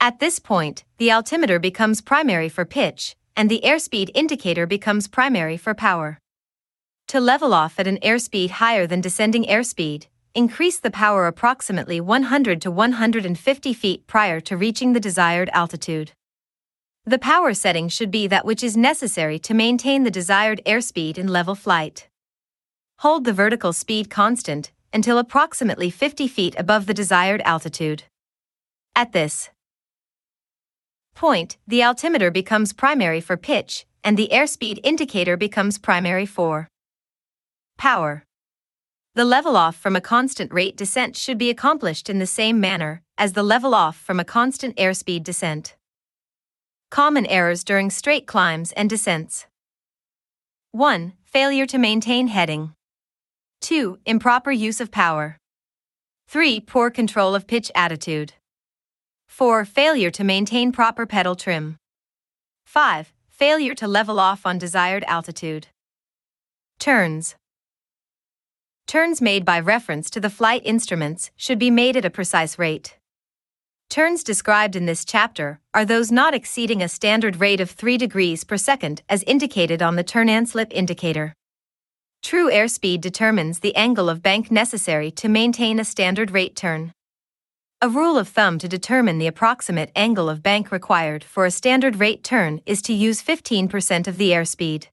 [0.00, 5.56] At this point, the altimeter becomes primary for pitch, and the airspeed indicator becomes primary
[5.56, 6.18] for power.
[7.08, 10.06] To level off at an airspeed higher than descending airspeed,
[10.36, 16.12] increase the power approximately 100 to 150 feet prior to reaching the desired altitude.
[17.04, 21.26] The power setting should be that which is necessary to maintain the desired airspeed in
[21.26, 22.06] level flight.
[22.98, 28.04] Hold the vertical speed constant until approximately 50 feet above the desired altitude.
[28.94, 29.50] At this
[31.18, 36.68] point, the altimeter becomes primary for pitch, and the airspeed indicator becomes primary for
[37.76, 38.24] power.
[39.16, 43.02] The level off from a constant rate descent should be accomplished in the same manner
[43.18, 45.74] as the level off from a constant airspeed descent.
[46.90, 49.46] Common errors during straight climbs and descents
[50.70, 51.14] 1.
[51.24, 52.74] Failure to maintain heading.
[53.62, 53.98] 2.
[54.06, 55.36] Improper use of power.
[56.28, 56.60] 3.
[56.60, 58.34] Poor control of pitch attitude.
[59.38, 59.64] 4.
[59.64, 61.76] Failure to maintain proper pedal trim.
[62.66, 63.12] 5.
[63.28, 65.68] Failure to level off on desired altitude.
[66.80, 67.36] Turns.
[68.88, 72.98] Turns made by reference to the flight instruments should be made at a precise rate.
[73.88, 78.42] Turns described in this chapter are those not exceeding a standard rate of 3 degrees
[78.42, 81.32] per second as indicated on the turn and slip indicator.
[82.24, 86.92] True airspeed determines the angle of bank necessary to maintain a standard rate turn.
[87.80, 92.00] A rule of thumb to determine the approximate angle of bank required for a standard
[92.00, 94.88] rate turn is to use 15% of the airspeed.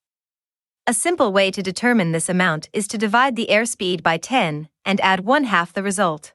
[0.86, 5.02] A simple way to determine this amount is to divide the airspeed by 10 and
[5.02, 6.34] add one half the result.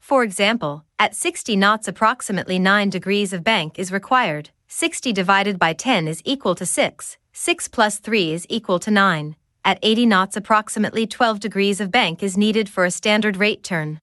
[0.00, 4.48] For example, at 60 knots approximately 9 degrees of bank is required.
[4.66, 7.18] 60 divided by 10 is equal to 6.
[7.34, 9.36] 6 plus 3 is equal to 9.
[9.62, 14.00] At 80 knots approximately 12 degrees of bank is needed for a standard rate turn.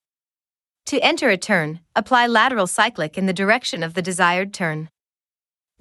[0.87, 4.89] To enter a turn, apply lateral cyclic in the direction of the desired turn.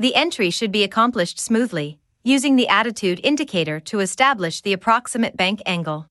[0.01, 5.63] The entry should be accomplished smoothly, using the attitude indicator to establish the approximate bank
[5.65, 6.09] angle.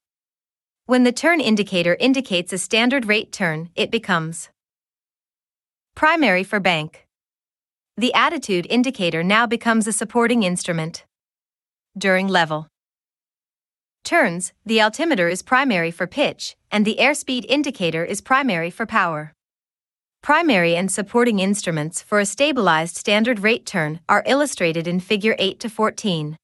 [0.86, 4.50] When the turn indicator indicates a standard rate turn, it becomes
[5.94, 7.06] primary for bank.
[7.98, 11.04] The attitude indicator now becomes a supporting instrument.
[11.98, 12.70] During level
[14.06, 19.34] turns, the altimeter is primary for pitch, and the airspeed indicator is primary for power.
[20.22, 25.60] Primary and supporting instruments for a stabilized standard rate turn are illustrated in Figure 8
[25.60, 26.38] to 14.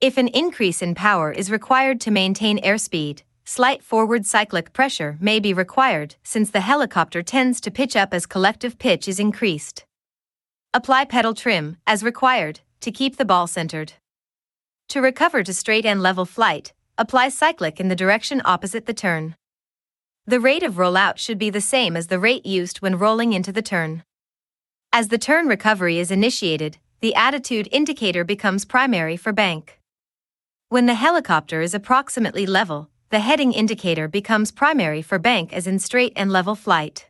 [0.00, 5.40] If an increase in power is required to maintain airspeed, slight forward cyclic pressure may
[5.40, 9.84] be required since the helicopter tends to pitch up as collective pitch is increased.
[10.72, 13.94] Apply pedal trim, as required, to keep the ball centered.
[14.90, 19.36] To recover to straight and level flight, apply cyclic in the direction opposite the turn.
[20.26, 23.52] The rate of rollout should be the same as the rate used when rolling into
[23.52, 24.02] the turn.
[24.92, 29.78] As the turn recovery is initiated, the attitude indicator becomes primary for bank.
[30.70, 35.78] When the helicopter is approximately level, the heading indicator becomes primary for bank as in
[35.78, 37.06] straight and level flight.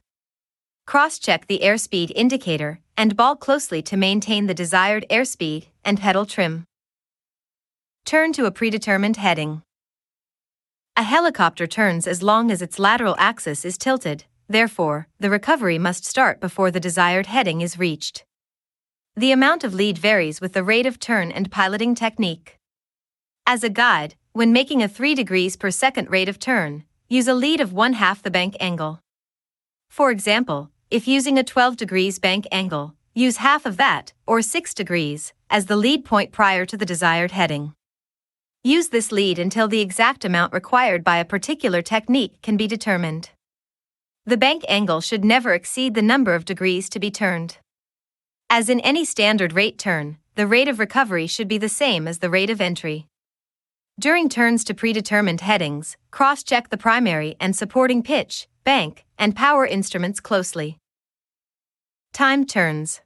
[0.86, 6.66] Cross-check the airspeed indicator and ball closely to maintain the desired airspeed and pedal trim.
[8.10, 9.62] Turn to a predetermined heading.
[10.96, 16.04] A helicopter turns as long as its lateral axis is tilted, therefore, the recovery must
[16.04, 18.24] start before the desired heading is reached.
[19.14, 22.58] The amount of lead varies with the rate of turn and piloting technique.
[23.46, 27.34] As a guide, when making a 3 degrees per second rate of turn, use a
[27.44, 28.98] lead of 1 half the bank angle.
[29.88, 34.74] For example, if using a 12 degrees bank angle, use half of that, or 6
[34.74, 37.72] degrees, as the lead point prior to the desired heading.
[38.62, 43.30] Use this lead until the exact amount required by a particular technique can be determined.
[44.26, 47.56] The bank angle should never exceed the number of degrees to be turned.
[48.50, 52.18] As in any standard rate turn, the rate of recovery should be the same as
[52.18, 53.06] the rate of entry.
[53.98, 59.66] During turns to predetermined headings, cross check the primary and supporting pitch, bank, and power
[59.66, 60.76] instruments closely.
[62.12, 63.00] Time turns.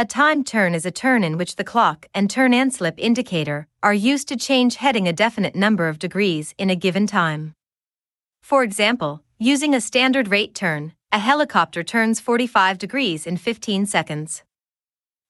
[0.00, 3.66] A time turn is a turn in which the clock and turn and slip indicator
[3.82, 7.52] are used to change heading a definite number of degrees in a given time.
[8.40, 14.42] For example, using a standard rate turn, a helicopter turns 45 degrees in 15 seconds.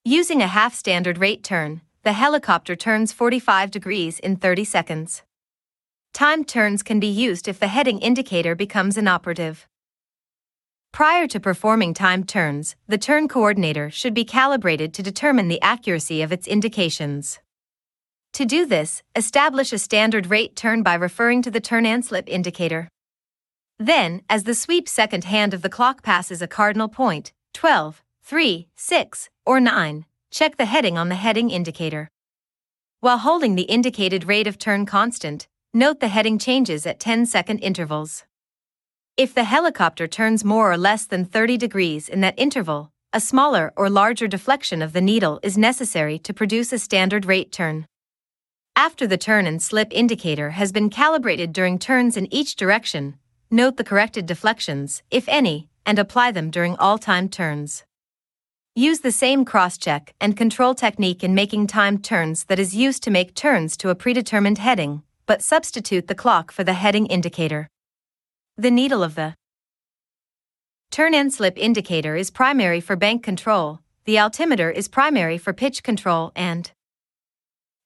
[0.04, 5.24] Using a half standard rate turn, the helicopter turns 45 degrees in 30 seconds.
[6.12, 9.66] Time turns can be used if the heading indicator becomes inoperative.
[10.92, 16.20] Prior to performing timed turns, the turn coordinator should be calibrated to determine the accuracy
[16.20, 17.38] of its indications.
[18.34, 22.28] To do this, establish a standard rate turn by referring to the turn and slip
[22.28, 22.88] indicator.
[23.78, 28.68] Then, as the sweep second hand of the clock passes a cardinal point, 12, 3,
[28.76, 32.08] 6, or 9, check the heading on the heading indicator.
[33.00, 37.60] While holding the indicated rate of turn constant, note the heading changes at 10 second
[37.60, 38.24] intervals.
[39.20, 43.70] If the helicopter turns more or less than 30 degrees in that interval, a smaller
[43.76, 47.84] or larger deflection of the needle is necessary to produce a standard rate turn.
[48.74, 53.18] After the turn and slip indicator has been calibrated during turns in each direction,
[53.50, 57.84] note the corrected deflections, if any, and apply them during all time turns.
[58.74, 63.10] Use the same cross-check and control technique in making timed turns that is used to
[63.10, 67.68] make turns to a predetermined heading, but substitute the clock for the heading indicator.
[68.60, 69.36] The needle of the
[70.90, 75.82] turn and slip indicator is primary for bank control, the altimeter is primary for pitch
[75.82, 76.70] control, and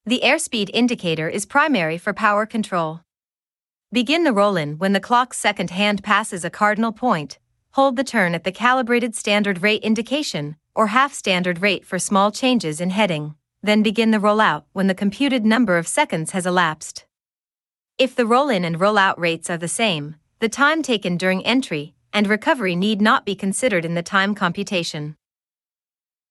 [0.04, 3.02] the airspeed indicator is primary for power control.
[3.92, 7.38] Begin the roll-in when the clock's second hand passes a cardinal point.
[7.74, 12.32] Hold the turn at the calibrated standard rate indication, or half standard rate for small
[12.32, 17.04] changes in heading, then begin the rollout when the computed number of seconds has elapsed.
[17.96, 21.42] If the roll in and roll out rates are the same, the time taken during
[21.46, 25.16] entry and recovery need not be considered in the time computation.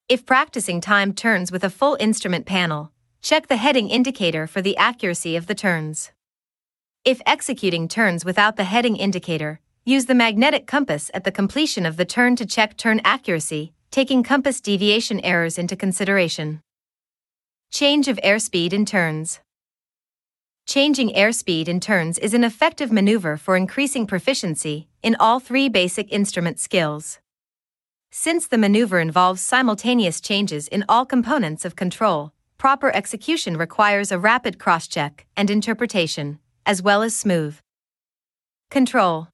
[0.07, 2.91] If practicing time turns with a full instrument panel,
[3.23, 6.11] check the heading indicator for the accuracy of the turns.
[7.03, 11.97] If executing turns without the heading indicator, use the magnetic compass at the completion of
[11.97, 16.61] the turn to check turn accuracy taking compass deviation errors into consideration.
[17.71, 19.39] Change of airspeed in turns.
[20.65, 26.11] Changing airspeed in turns is an effective maneuver for increasing proficiency in all three basic
[26.11, 27.19] instrument skills.
[28.11, 34.17] Since the maneuver involves simultaneous changes in all components of control, proper execution requires a
[34.17, 37.57] rapid cross check and interpretation, as well as smooth
[38.71, 39.27] control.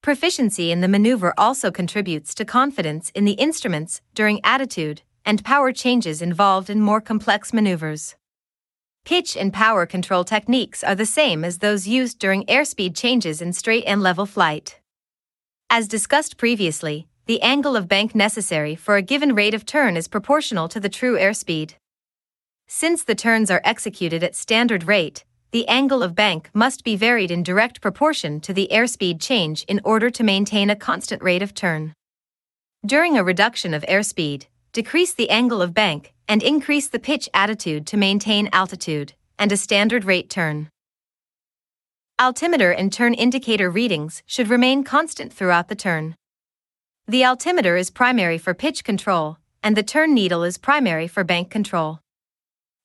[0.00, 5.72] Proficiency in the maneuver also contributes to confidence in the instruments during attitude and power
[5.72, 8.14] changes involved in more complex maneuvers.
[9.06, 13.52] Pitch and power control techniques are the same as those used during airspeed changes in
[13.52, 14.80] straight and level flight.
[15.70, 20.08] As discussed previously, the angle of bank necessary for a given rate of turn is
[20.08, 21.74] proportional to the true airspeed.
[22.66, 27.30] Since the turns are executed at standard rate, the angle of bank must be varied
[27.30, 31.54] in direct proportion to the airspeed change in order to maintain a constant rate of
[31.54, 31.94] turn.
[32.84, 37.86] During a reduction of airspeed, decrease the angle of bank and increase the pitch attitude
[37.86, 40.70] to maintain altitude, and a standard rate turn.
[42.18, 46.14] Altimeter and turn indicator readings should remain constant throughout the turn.
[47.06, 51.50] The altimeter is primary for pitch control, and the turn needle is primary for bank
[51.50, 52.00] control.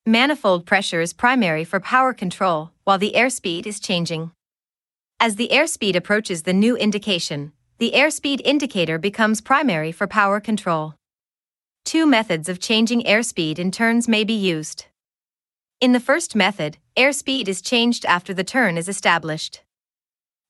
[0.06, 4.32] Manifold pressure is primary for power control, while the airspeed is changing.
[5.20, 10.96] As the airspeed approaches the new indication, the airspeed indicator becomes primary for power control.
[11.84, 14.86] Two methods of changing airspeed in turns may be used.
[15.82, 19.64] In the first method, airspeed is changed after the turn is established.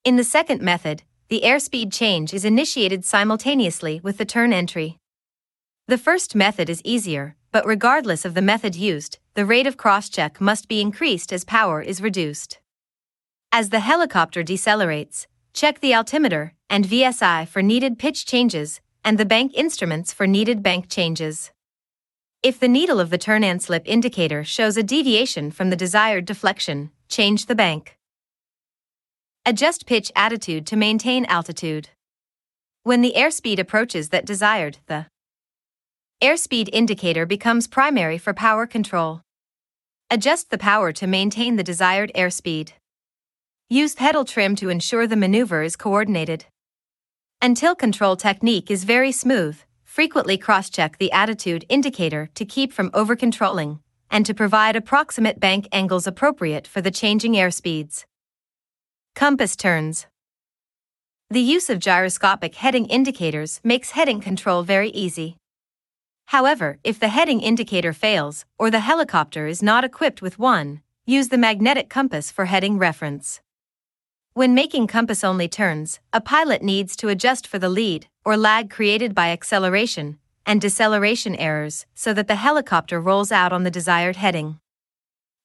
[0.04, 4.98] In the second method, the airspeed change is initiated simultaneously with the turn entry.
[5.88, 10.42] The first method is easier, but regardless of the method used, the rate of crosscheck
[10.42, 12.60] must be increased as power is reduced.
[13.52, 19.26] As the helicopter decelerates, check the altimeter and VSI for needed pitch changes and the
[19.26, 21.52] bank instruments for needed bank changes.
[22.44, 26.26] If the needle of the turn and slip indicator shows a deviation from the desired
[26.26, 27.98] deflection, change the bank.
[29.46, 31.90] Adjust pitch attitude to maintain altitude.
[32.84, 35.08] When the airspeed approaches that desired, the
[36.22, 39.22] airspeed indicator becomes primary for power control.
[40.10, 42.74] Adjust the power to maintain the desired airspeed.
[43.70, 46.46] Use pedal trim to ensure the maneuver is coordinated.
[47.44, 53.80] Until control technique is very smooth, frequently cross-check the attitude indicator to keep from over-controlling,
[54.12, 58.06] and to provide approximate bank angles appropriate for the changing airspeeds.
[59.16, 60.06] Compass turns.
[61.32, 65.38] The use of gyroscopic heading indicators makes heading control very easy.
[66.28, 71.30] However, if the heading indicator fails, or the helicopter is not equipped with one, use
[71.30, 73.42] the magnetic compass for heading reference.
[74.34, 78.70] When making compass only turns, a pilot needs to adjust for the lead or lag
[78.70, 84.16] created by acceleration and deceleration errors so that the helicopter rolls out on the desired
[84.16, 84.58] heading.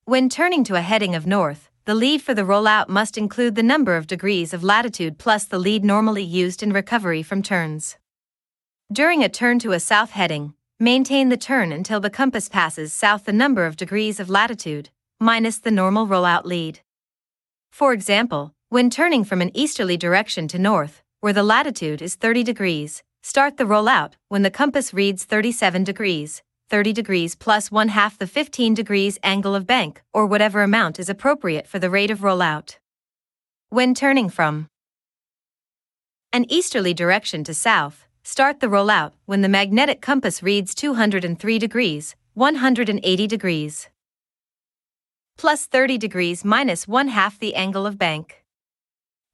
[0.05, 3.63] When turning to a heading of north, the lead for the rollout must include the
[3.65, 7.97] number of degrees of latitude plus the lead normally used in recovery from turns.
[8.93, 13.25] During a turn to a south heading, maintain the turn until the compass passes south
[13.25, 16.83] the number of degrees of latitude, minus the normal rollout lead.
[17.73, 22.43] For example, when turning from an easterly direction to north, where the latitude is 30
[22.43, 28.19] degrees, start the rollout when the compass reads 37 degrees, 30 degrees plus one half
[28.19, 32.21] the 15 degrees angle of bank, or whatever amount is appropriate for the rate of
[32.21, 32.79] rollout.
[33.69, 34.67] When turning from
[36.33, 42.17] an easterly direction to south, start the rollout when the magnetic compass reads 203 degrees,
[42.35, 43.89] 180 degrees,
[45.39, 48.43] plus 30 degrees minus one half the angle of bank.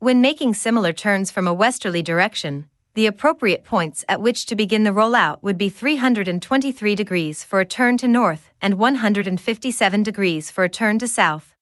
[0.02, 4.82] When making similar turns from a westerly direction, the appropriate points at which to begin
[4.82, 10.64] the rollout would be 323 degrees for a turn to north and 157 degrees for
[10.64, 11.54] a turn to south.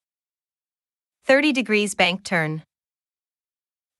[1.27, 2.63] 30 degrees bank turn.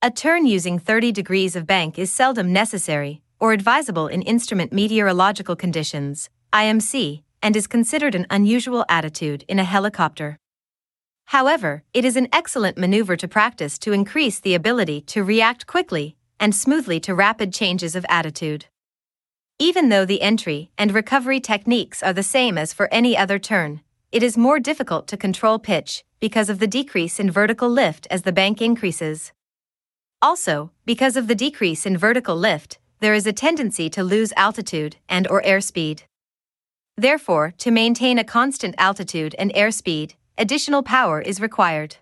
[0.01, 5.55] A turn using 30 degrees of bank is seldom necessary or advisable in instrument meteorological
[5.55, 10.39] conditions, IMC, and is considered an unusual attitude in a helicopter.
[11.31, 16.17] However, it is an excellent maneuver to practice to increase the ability to react quickly
[16.41, 18.65] and smoothly to rapid changes of attitude.
[19.57, 23.79] Even though the entry and recovery techniques are the same as for any other turn,
[24.11, 28.23] it is more difficult to control pitch because of the decrease in vertical lift as
[28.23, 29.31] the bank increases.
[30.21, 34.97] Also, because of the decrease in vertical lift, there is a tendency to lose altitude
[35.07, 36.01] and or airspeed.
[36.97, 41.97] Therefore, to maintain a constant altitude and airspeed, additional power is required.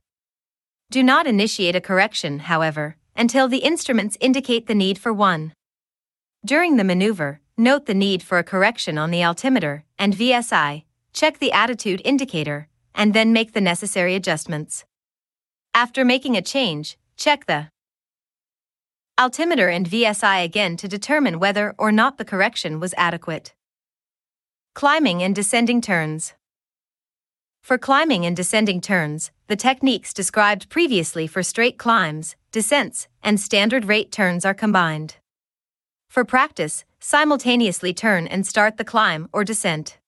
[0.92, 5.54] Do not initiate a correction, however, until the instruments indicate the need for one.
[6.46, 11.40] During the maneuver, note the need for a correction on the altimeter and VSI, check
[11.40, 14.86] the attitude indicator, and then make the necessary adjustments.
[15.74, 17.70] After making a change, check the
[19.20, 23.54] altimeter and VSI again to determine whether or not the correction was adequate.
[24.74, 26.34] Climbing and descending turns.
[27.70, 33.86] For climbing and descending turns, the techniques described previously for straight climbs, descents, and standard
[33.86, 35.18] rate turns are combined.
[36.10, 40.00] For practice, simultaneously turn and start the climb or descent.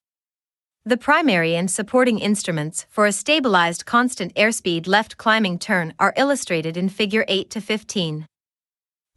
[0.85, 6.75] The primary and supporting instruments for a stabilized constant airspeed left climbing turn are illustrated
[6.77, 8.25] in Figure 8 to 15.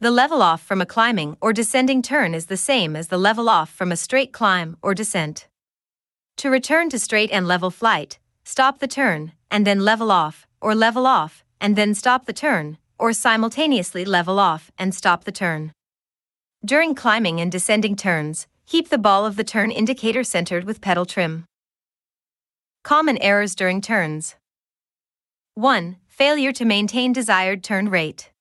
[0.01, 3.49] The level off from a climbing or descending turn is the same as the level
[3.49, 5.47] off from a straight climb or descent.
[6.37, 10.73] To return to straight and level flight, stop the turn, and then level off, or
[10.73, 15.73] level off, and then stop the turn, or simultaneously level off and stop the turn.
[16.63, 21.05] During climbing and descending turns, keep the ball of the turn indicator centered with pedal
[21.05, 21.45] trim.
[22.83, 24.35] Common errors during turns
[25.55, 25.97] 1.
[26.07, 28.31] Failure to maintain desired turn rate.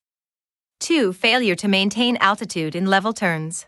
[0.80, 1.12] 2.
[1.12, 3.66] Failure to maintain altitude in level turns.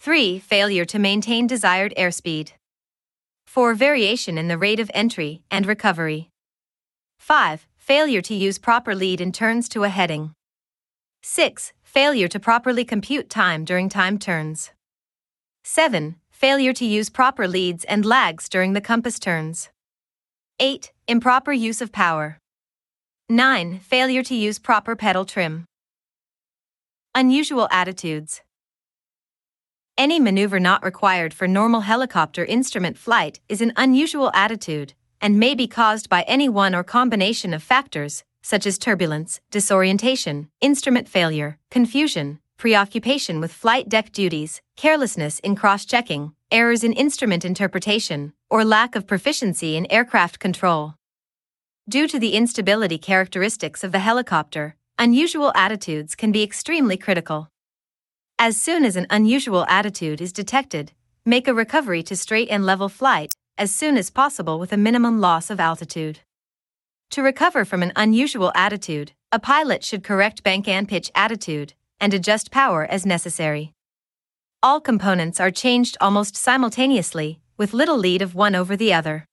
[0.00, 0.38] 3.
[0.38, 2.52] Failure to maintain desired airspeed.
[3.54, 3.72] 4.
[3.74, 6.28] Variation in the rate of entry and recovery.
[7.20, 7.68] 5.
[7.76, 10.32] Failure to use proper lead in turns to a heading.
[11.22, 11.72] 6.
[11.84, 14.72] Failure to properly compute time during time turns.
[15.62, 16.16] 7.
[16.32, 19.68] Failure to use proper leads and lags during the compass turns.
[20.58, 20.90] 8.
[21.06, 22.38] Improper use of power.
[23.28, 23.78] 9.
[23.78, 25.64] Failure to use proper pedal trim.
[27.14, 28.40] Unusual attitudes.
[29.96, 35.54] Any maneuver not required for normal helicopter instrument flight is an unusual attitude and may
[35.54, 41.58] be caused by any one or combination of factors, such as turbulence, disorientation, instrument failure,
[41.70, 48.64] confusion, preoccupation with flight deck duties, carelessness in cross checking, errors in instrument interpretation, or
[48.64, 50.94] lack of proficiency in aircraft control.
[51.88, 57.48] Due to the instability characteristics of the helicopter, unusual attitudes can be extremely critical.
[58.38, 60.90] As soon as an unusual attitude is detected,
[61.24, 65.20] make a recovery to straight and level flight as soon as possible with a minimum
[65.20, 66.18] loss of altitude.
[67.10, 72.12] To recover from an unusual attitude, a pilot should correct bank and pitch attitude and
[72.12, 73.72] adjust power as necessary.
[74.64, 79.26] All components are changed almost simultaneously, with little lead of one over the other.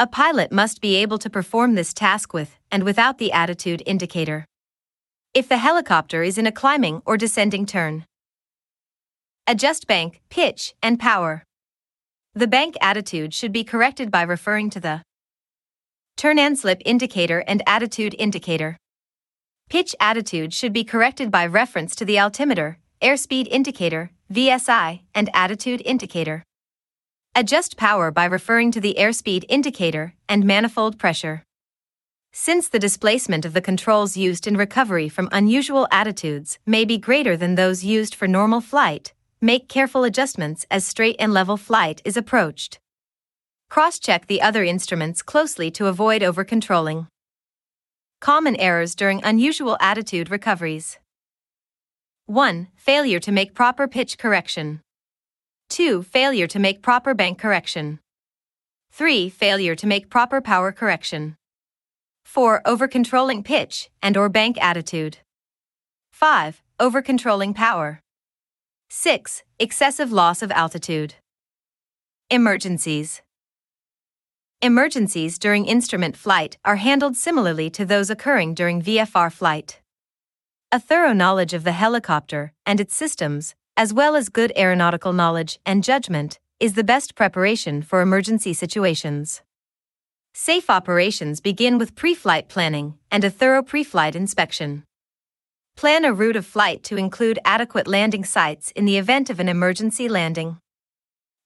[0.00, 4.47] A pilot must be able to perform this task with and without the attitude indicator.
[5.34, 8.06] If the helicopter is in a climbing or descending turn,
[9.46, 11.44] adjust bank, pitch, and power.
[12.34, 15.02] The bank attitude should be corrected by referring to the
[16.16, 18.78] turn and slip indicator and attitude indicator.
[19.68, 25.82] Pitch attitude should be corrected by reference to the altimeter, airspeed indicator, VSI, and attitude
[25.84, 26.42] indicator.
[27.34, 31.44] Adjust power by referring to the airspeed indicator and manifold pressure.
[32.40, 37.36] Since the displacement of the controls used in recovery from unusual attitudes may be greater
[37.36, 42.16] than those used for normal flight, make careful adjustments as straight and level flight is
[42.16, 42.78] approached.
[43.68, 47.08] Cross check the other instruments closely to avoid over controlling.
[48.20, 50.96] Common errors during unusual attitude recoveries
[52.26, 52.68] 1.
[52.76, 54.80] Failure to make proper pitch correction.
[55.70, 56.04] 2.
[56.04, 57.98] Failure to make proper bank correction.
[58.92, 59.28] 3.
[59.28, 61.36] Failure to make proper power correction.
[62.28, 62.60] 4.
[62.66, 65.16] Over-controlling pitch and or bank attitude.
[66.12, 66.62] 5.
[66.78, 68.02] Over-controlling power.
[68.90, 69.42] 6.
[69.58, 71.14] Excessive loss of altitude.
[72.28, 73.22] Emergencies.
[74.60, 79.80] Emergencies during instrument flight are handled similarly to those occurring during VFR flight.
[80.70, 85.60] A thorough knowledge of the helicopter and its systems, as well as good aeronautical knowledge
[85.64, 89.40] and judgment, is the best preparation for emergency situations.
[90.40, 94.84] Safe operations begin with pre flight planning and a thorough pre flight inspection.
[95.76, 99.48] Plan a route of flight to include adequate landing sites in the event of an
[99.48, 100.58] emergency landing.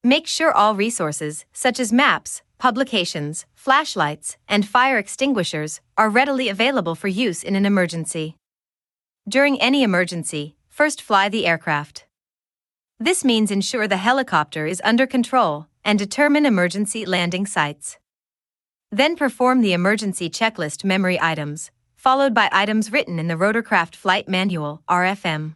[0.03, 6.93] Make sure all resources, such as maps, publications, flashlights, and fire extinguishers, are readily available
[6.93, 8.35] for use in an emergency.
[9.27, 12.05] During any emergency, first fly the aircraft.
[12.99, 17.97] This means ensure the helicopter is under control and determine emergency landing sites.
[18.93, 24.29] Then perform the emergency checklist memory items, followed by items written in the Rotorcraft Flight
[24.29, 25.55] Manual, RFM.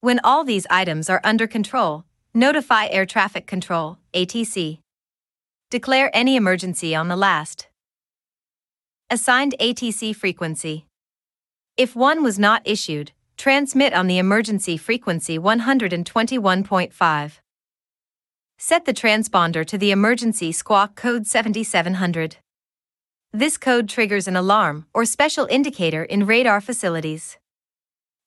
[0.00, 4.80] When all these items are under control, notify Air Traffic Control, ATC.
[5.70, 7.68] Declare any emergency on the last.
[9.10, 10.86] Assigned ATC frequency.
[11.76, 17.32] If one was not issued, transmit on the emergency frequency 121.5.
[18.62, 22.36] Set the transponder to the emergency squawk code 7700.
[23.32, 27.38] This code triggers an alarm or special indicator in radar facilities.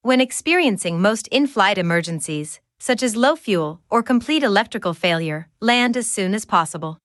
[0.01, 5.95] When experiencing most in flight emergencies, such as low fuel or complete electrical failure, land
[5.95, 6.97] as soon as possible.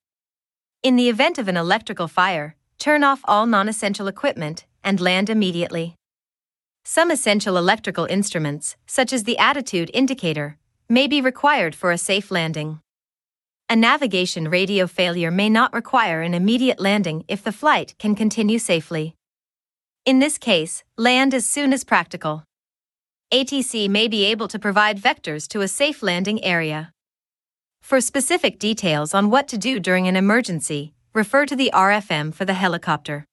[0.82, 5.28] In the event of an electrical fire, turn off all non essential equipment and land
[5.28, 5.96] immediately.
[6.82, 10.56] Some essential electrical instruments, such as the attitude indicator,
[10.88, 12.80] may be required for a safe landing.
[13.70, 18.58] A navigation radio failure may not require an immediate landing if the flight can continue
[18.58, 19.14] safely.
[20.06, 22.44] In this case, land as soon as practical.
[23.30, 26.94] ATC may be able to provide vectors to a safe landing area.
[27.82, 32.46] For specific details on what to do during an emergency, refer to the RFM for
[32.46, 33.26] the helicopter.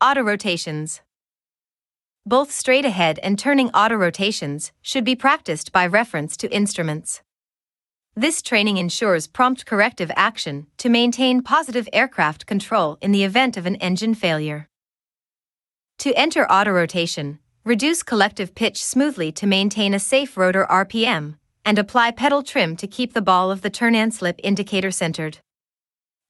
[0.00, 1.00] Auto rotations.
[2.26, 7.22] Both straight ahead and turning auto rotations should be practiced by reference to instruments.
[8.18, 13.66] This training ensures prompt corrective action to maintain positive aircraft control in the event of
[13.66, 14.70] an engine failure.
[15.98, 22.12] To enter autorotation, reduce collective pitch smoothly to maintain a safe rotor RPM, and apply
[22.12, 25.40] pedal trim to keep the ball of the turn and slip indicator centered.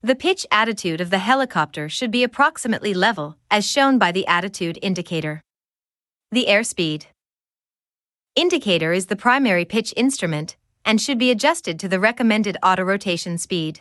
[0.03, 4.77] The pitch attitude of the helicopter should be approximately level, as shown by the attitude
[4.83, 5.41] indicator.
[6.33, 7.05] The airspeed
[8.35, 10.57] indicator is the primary pitch instrument
[10.87, 13.81] and should be adjusted to the recommended autorotation speed.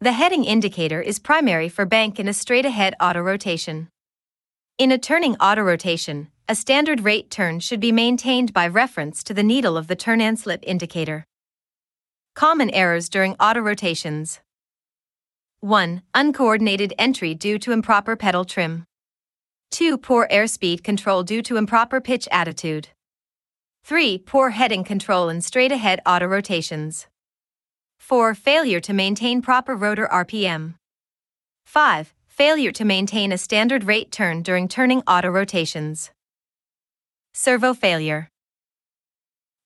[0.00, 3.88] The heading indicator is primary for bank in a straight ahead autorotation.
[4.76, 9.42] In a turning autorotation, a standard rate turn should be maintained by reference to the
[9.42, 11.24] needle of the turn and slip indicator.
[12.34, 14.40] Common errors during autorotations
[15.60, 16.02] 1.
[16.12, 18.84] Uncoordinated entry due to improper pedal trim.
[19.70, 19.96] 2.
[19.96, 22.88] Poor airspeed control due to improper pitch attitude.
[23.84, 24.18] 3.
[24.18, 27.06] Poor heading control in straight ahead autorotations.
[27.98, 28.34] 4.
[28.34, 30.74] Failure to maintain proper rotor RPM.
[31.66, 32.14] 5.
[32.28, 36.10] Failure to maintain a standard rate turn during turning autorotations.
[37.34, 38.28] Servo failure.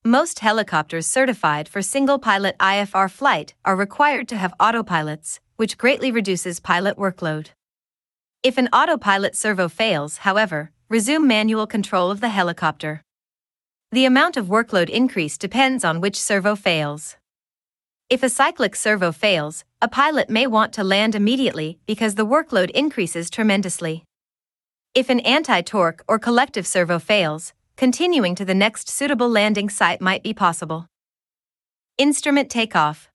[0.02, 6.10] Most helicopters certified for single pilot IFR flight are required to have autopilots, which greatly
[6.10, 7.48] reduces pilot workload.
[8.42, 13.02] If an autopilot servo fails, however, resume manual control of the helicopter.
[13.96, 17.16] The amount of workload increase depends on which servo fails.
[18.10, 22.68] If a cyclic servo fails, a pilot may want to land immediately because the workload
[22.72, 24.04] increases tremendously.
[24.94, 30.02] If an anti torque or collective servo fails, continuing to the next suitable landing site
[30.02, 30.88] might be possible.
[31.96, 33.08] Instrument takeoff.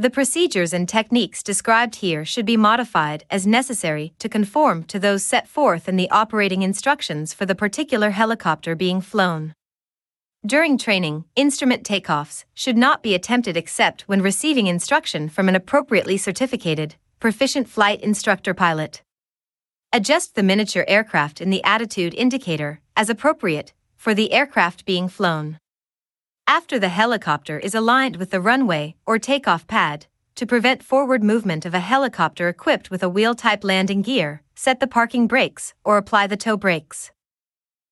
[0.00, 5.26] The procedures and techniques described here should be modified as necessary to conform to those
[5.26, 9.52] set forth in the operating instructions for the particular helicopter being flown.
[10.42, 16.16] During training, instrument takeoffs should not be attempted except when receiving instruction from an appropriately
[16.16, 19.02] certificated, proficient flight instructor pilot.
[19.92, 25.58] Adjust the miniature aircraft in the attitude indicator, as appropriate, for the aircraft being flown.
[26.50, 31.64] After the helicopter is aligned with the runway or takeoff pad, to prevent forward movement
[31.64, 35.96] of a helicopter equipped with a wheel type landing gear, set the parking brakes or
[35.96, 37.12] apply the toe brakes.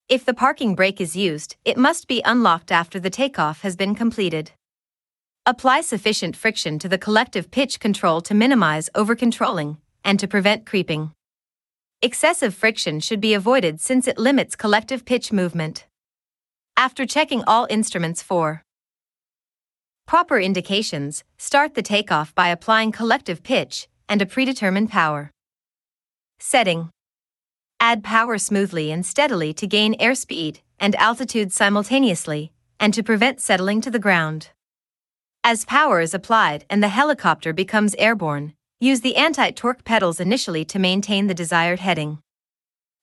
[0.08, 3.94] If the parking brake is used, it must be unlocked after the takeoff has been
[3.94, 4.50] completed.
[5.46, 11.12] Apply sufficient friction to the collective pitch control to minimize over-controlling and to prevent creeping.
[12.02, 15.86] Excessive friction should be avoided since it limits collective pitch movement.
[16.78, 18.62] After checking all instruments for
[20.06, 25.32] proper indications, start the takeoff by applying collective pitch and a predetermined power.
[26.38, 26.90] Setting
[27.80, 33.80] Add power smoothly and steadily to gain airspeed and altitude simultaneously and to prevent settling
[33.80, 34.50] to the ground.
[35.42, 40.78] As power is applied and the helicopter becomes airborne, Use the anti-torque pedals initially to
[40.78, 42.20] maintain the desired heading.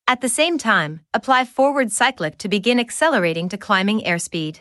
[0.08, 4.60] At the same time, apply forward cyclic to begin accelerating to climbing airspeed.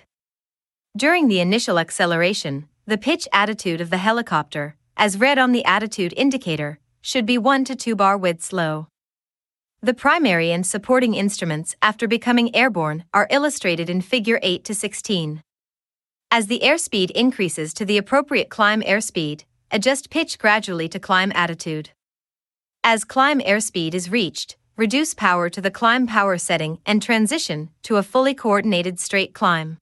[0.96, 6.14] During the initial acceleration, the pitch attitude of the helicopter, as read on the attitude
[6.16, 8.86] indicator, should be 1 to 2 bar widths low.
[9.82, 15.42] The primary and supporting instruments after becoming airborne are illustrated in Figure 8 to 16.
[16.30, 21.90] As the airspeed increases to the appropriate climb airspeed, adjust pitch gradually to climb attitude.
[22.82, 27.96] As climb airspeed is reached, reduce power to the climb power setting and transition to
[27.96, 29.78] a fully coordinated straight climb.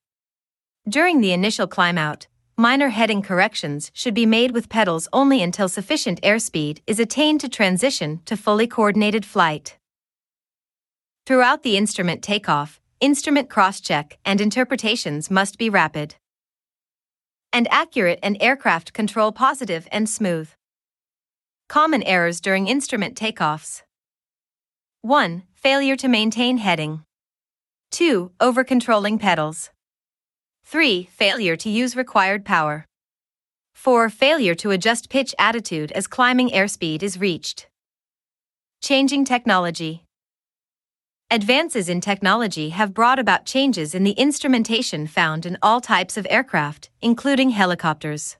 [0.88, 2.26] During the initial climb out,
[2.56, 7.48] minor heading corrections should be made with pedals only until sufficient airspeed is attained to
[7.48, 9.78] transition to fully coordinated flight.
[11.24, 16.16] Throughout the instrument takeoff, instrument cross-check and interpretations must be rapid
[17.52, 20.50] and accurate and aircraft control positive and smooth.
[21.68, 23.82] Common errors during instrument takeoffs
[25.04, 25.42] 1.
[25.54, 27.02] Failure to maintain heading.
[27.90, 28.30] 2.
[28.38, 29.70] Over-controlling pedals.
[30.64, 31.08] 3.
[31.10, 32.86] Failure to use required power.
[33.74, 34.08] 4.
[34.08, 37.66] Failure to adjust pitch attitude as climbing airspeed is reached.
[38.80, 40.04] Changing technology.
[41.32, 46.28] Advances in technology have brought about changes in the instrumentation found in all types of
[46.30, 48.36] aircraft, including helicopters.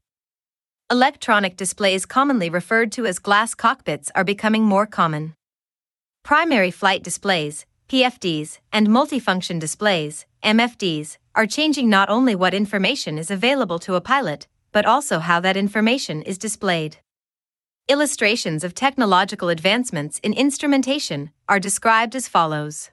[0.89, 5.35] Electronic displays, commonly referred to as glass cockpits, are becoming more common.
[6.25, 13.29] Primary flight displays, PFDs, and multifunction displays, MFDs, are changing not only what information is
[13.29, 16.99] available to a pilot, but also how that information is displayed.
[17.89, 22.93] Illustrations of technological advancements in instrumentation are described as follows.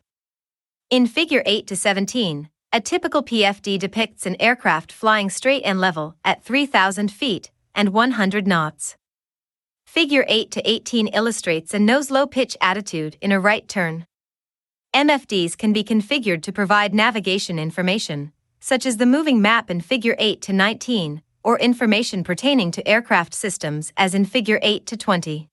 [0.89, 6.15] In Figure 8 to 17, A typical PFD depicts an aircraft flying straight and level
[6.25, 8.97] at 3,000 feet and 100 knots.
[9.89, 14.05] Figure 8 to 18 illustrates a nose low pitch attitude in a right turn.
[14.95, 20.15] MFDs can be configured to provide navigation information, such as the moving map in Figure
[20.19, 25.49] 8 to 19, or information pertaining to aircraft systems as in Figure 8 to 20.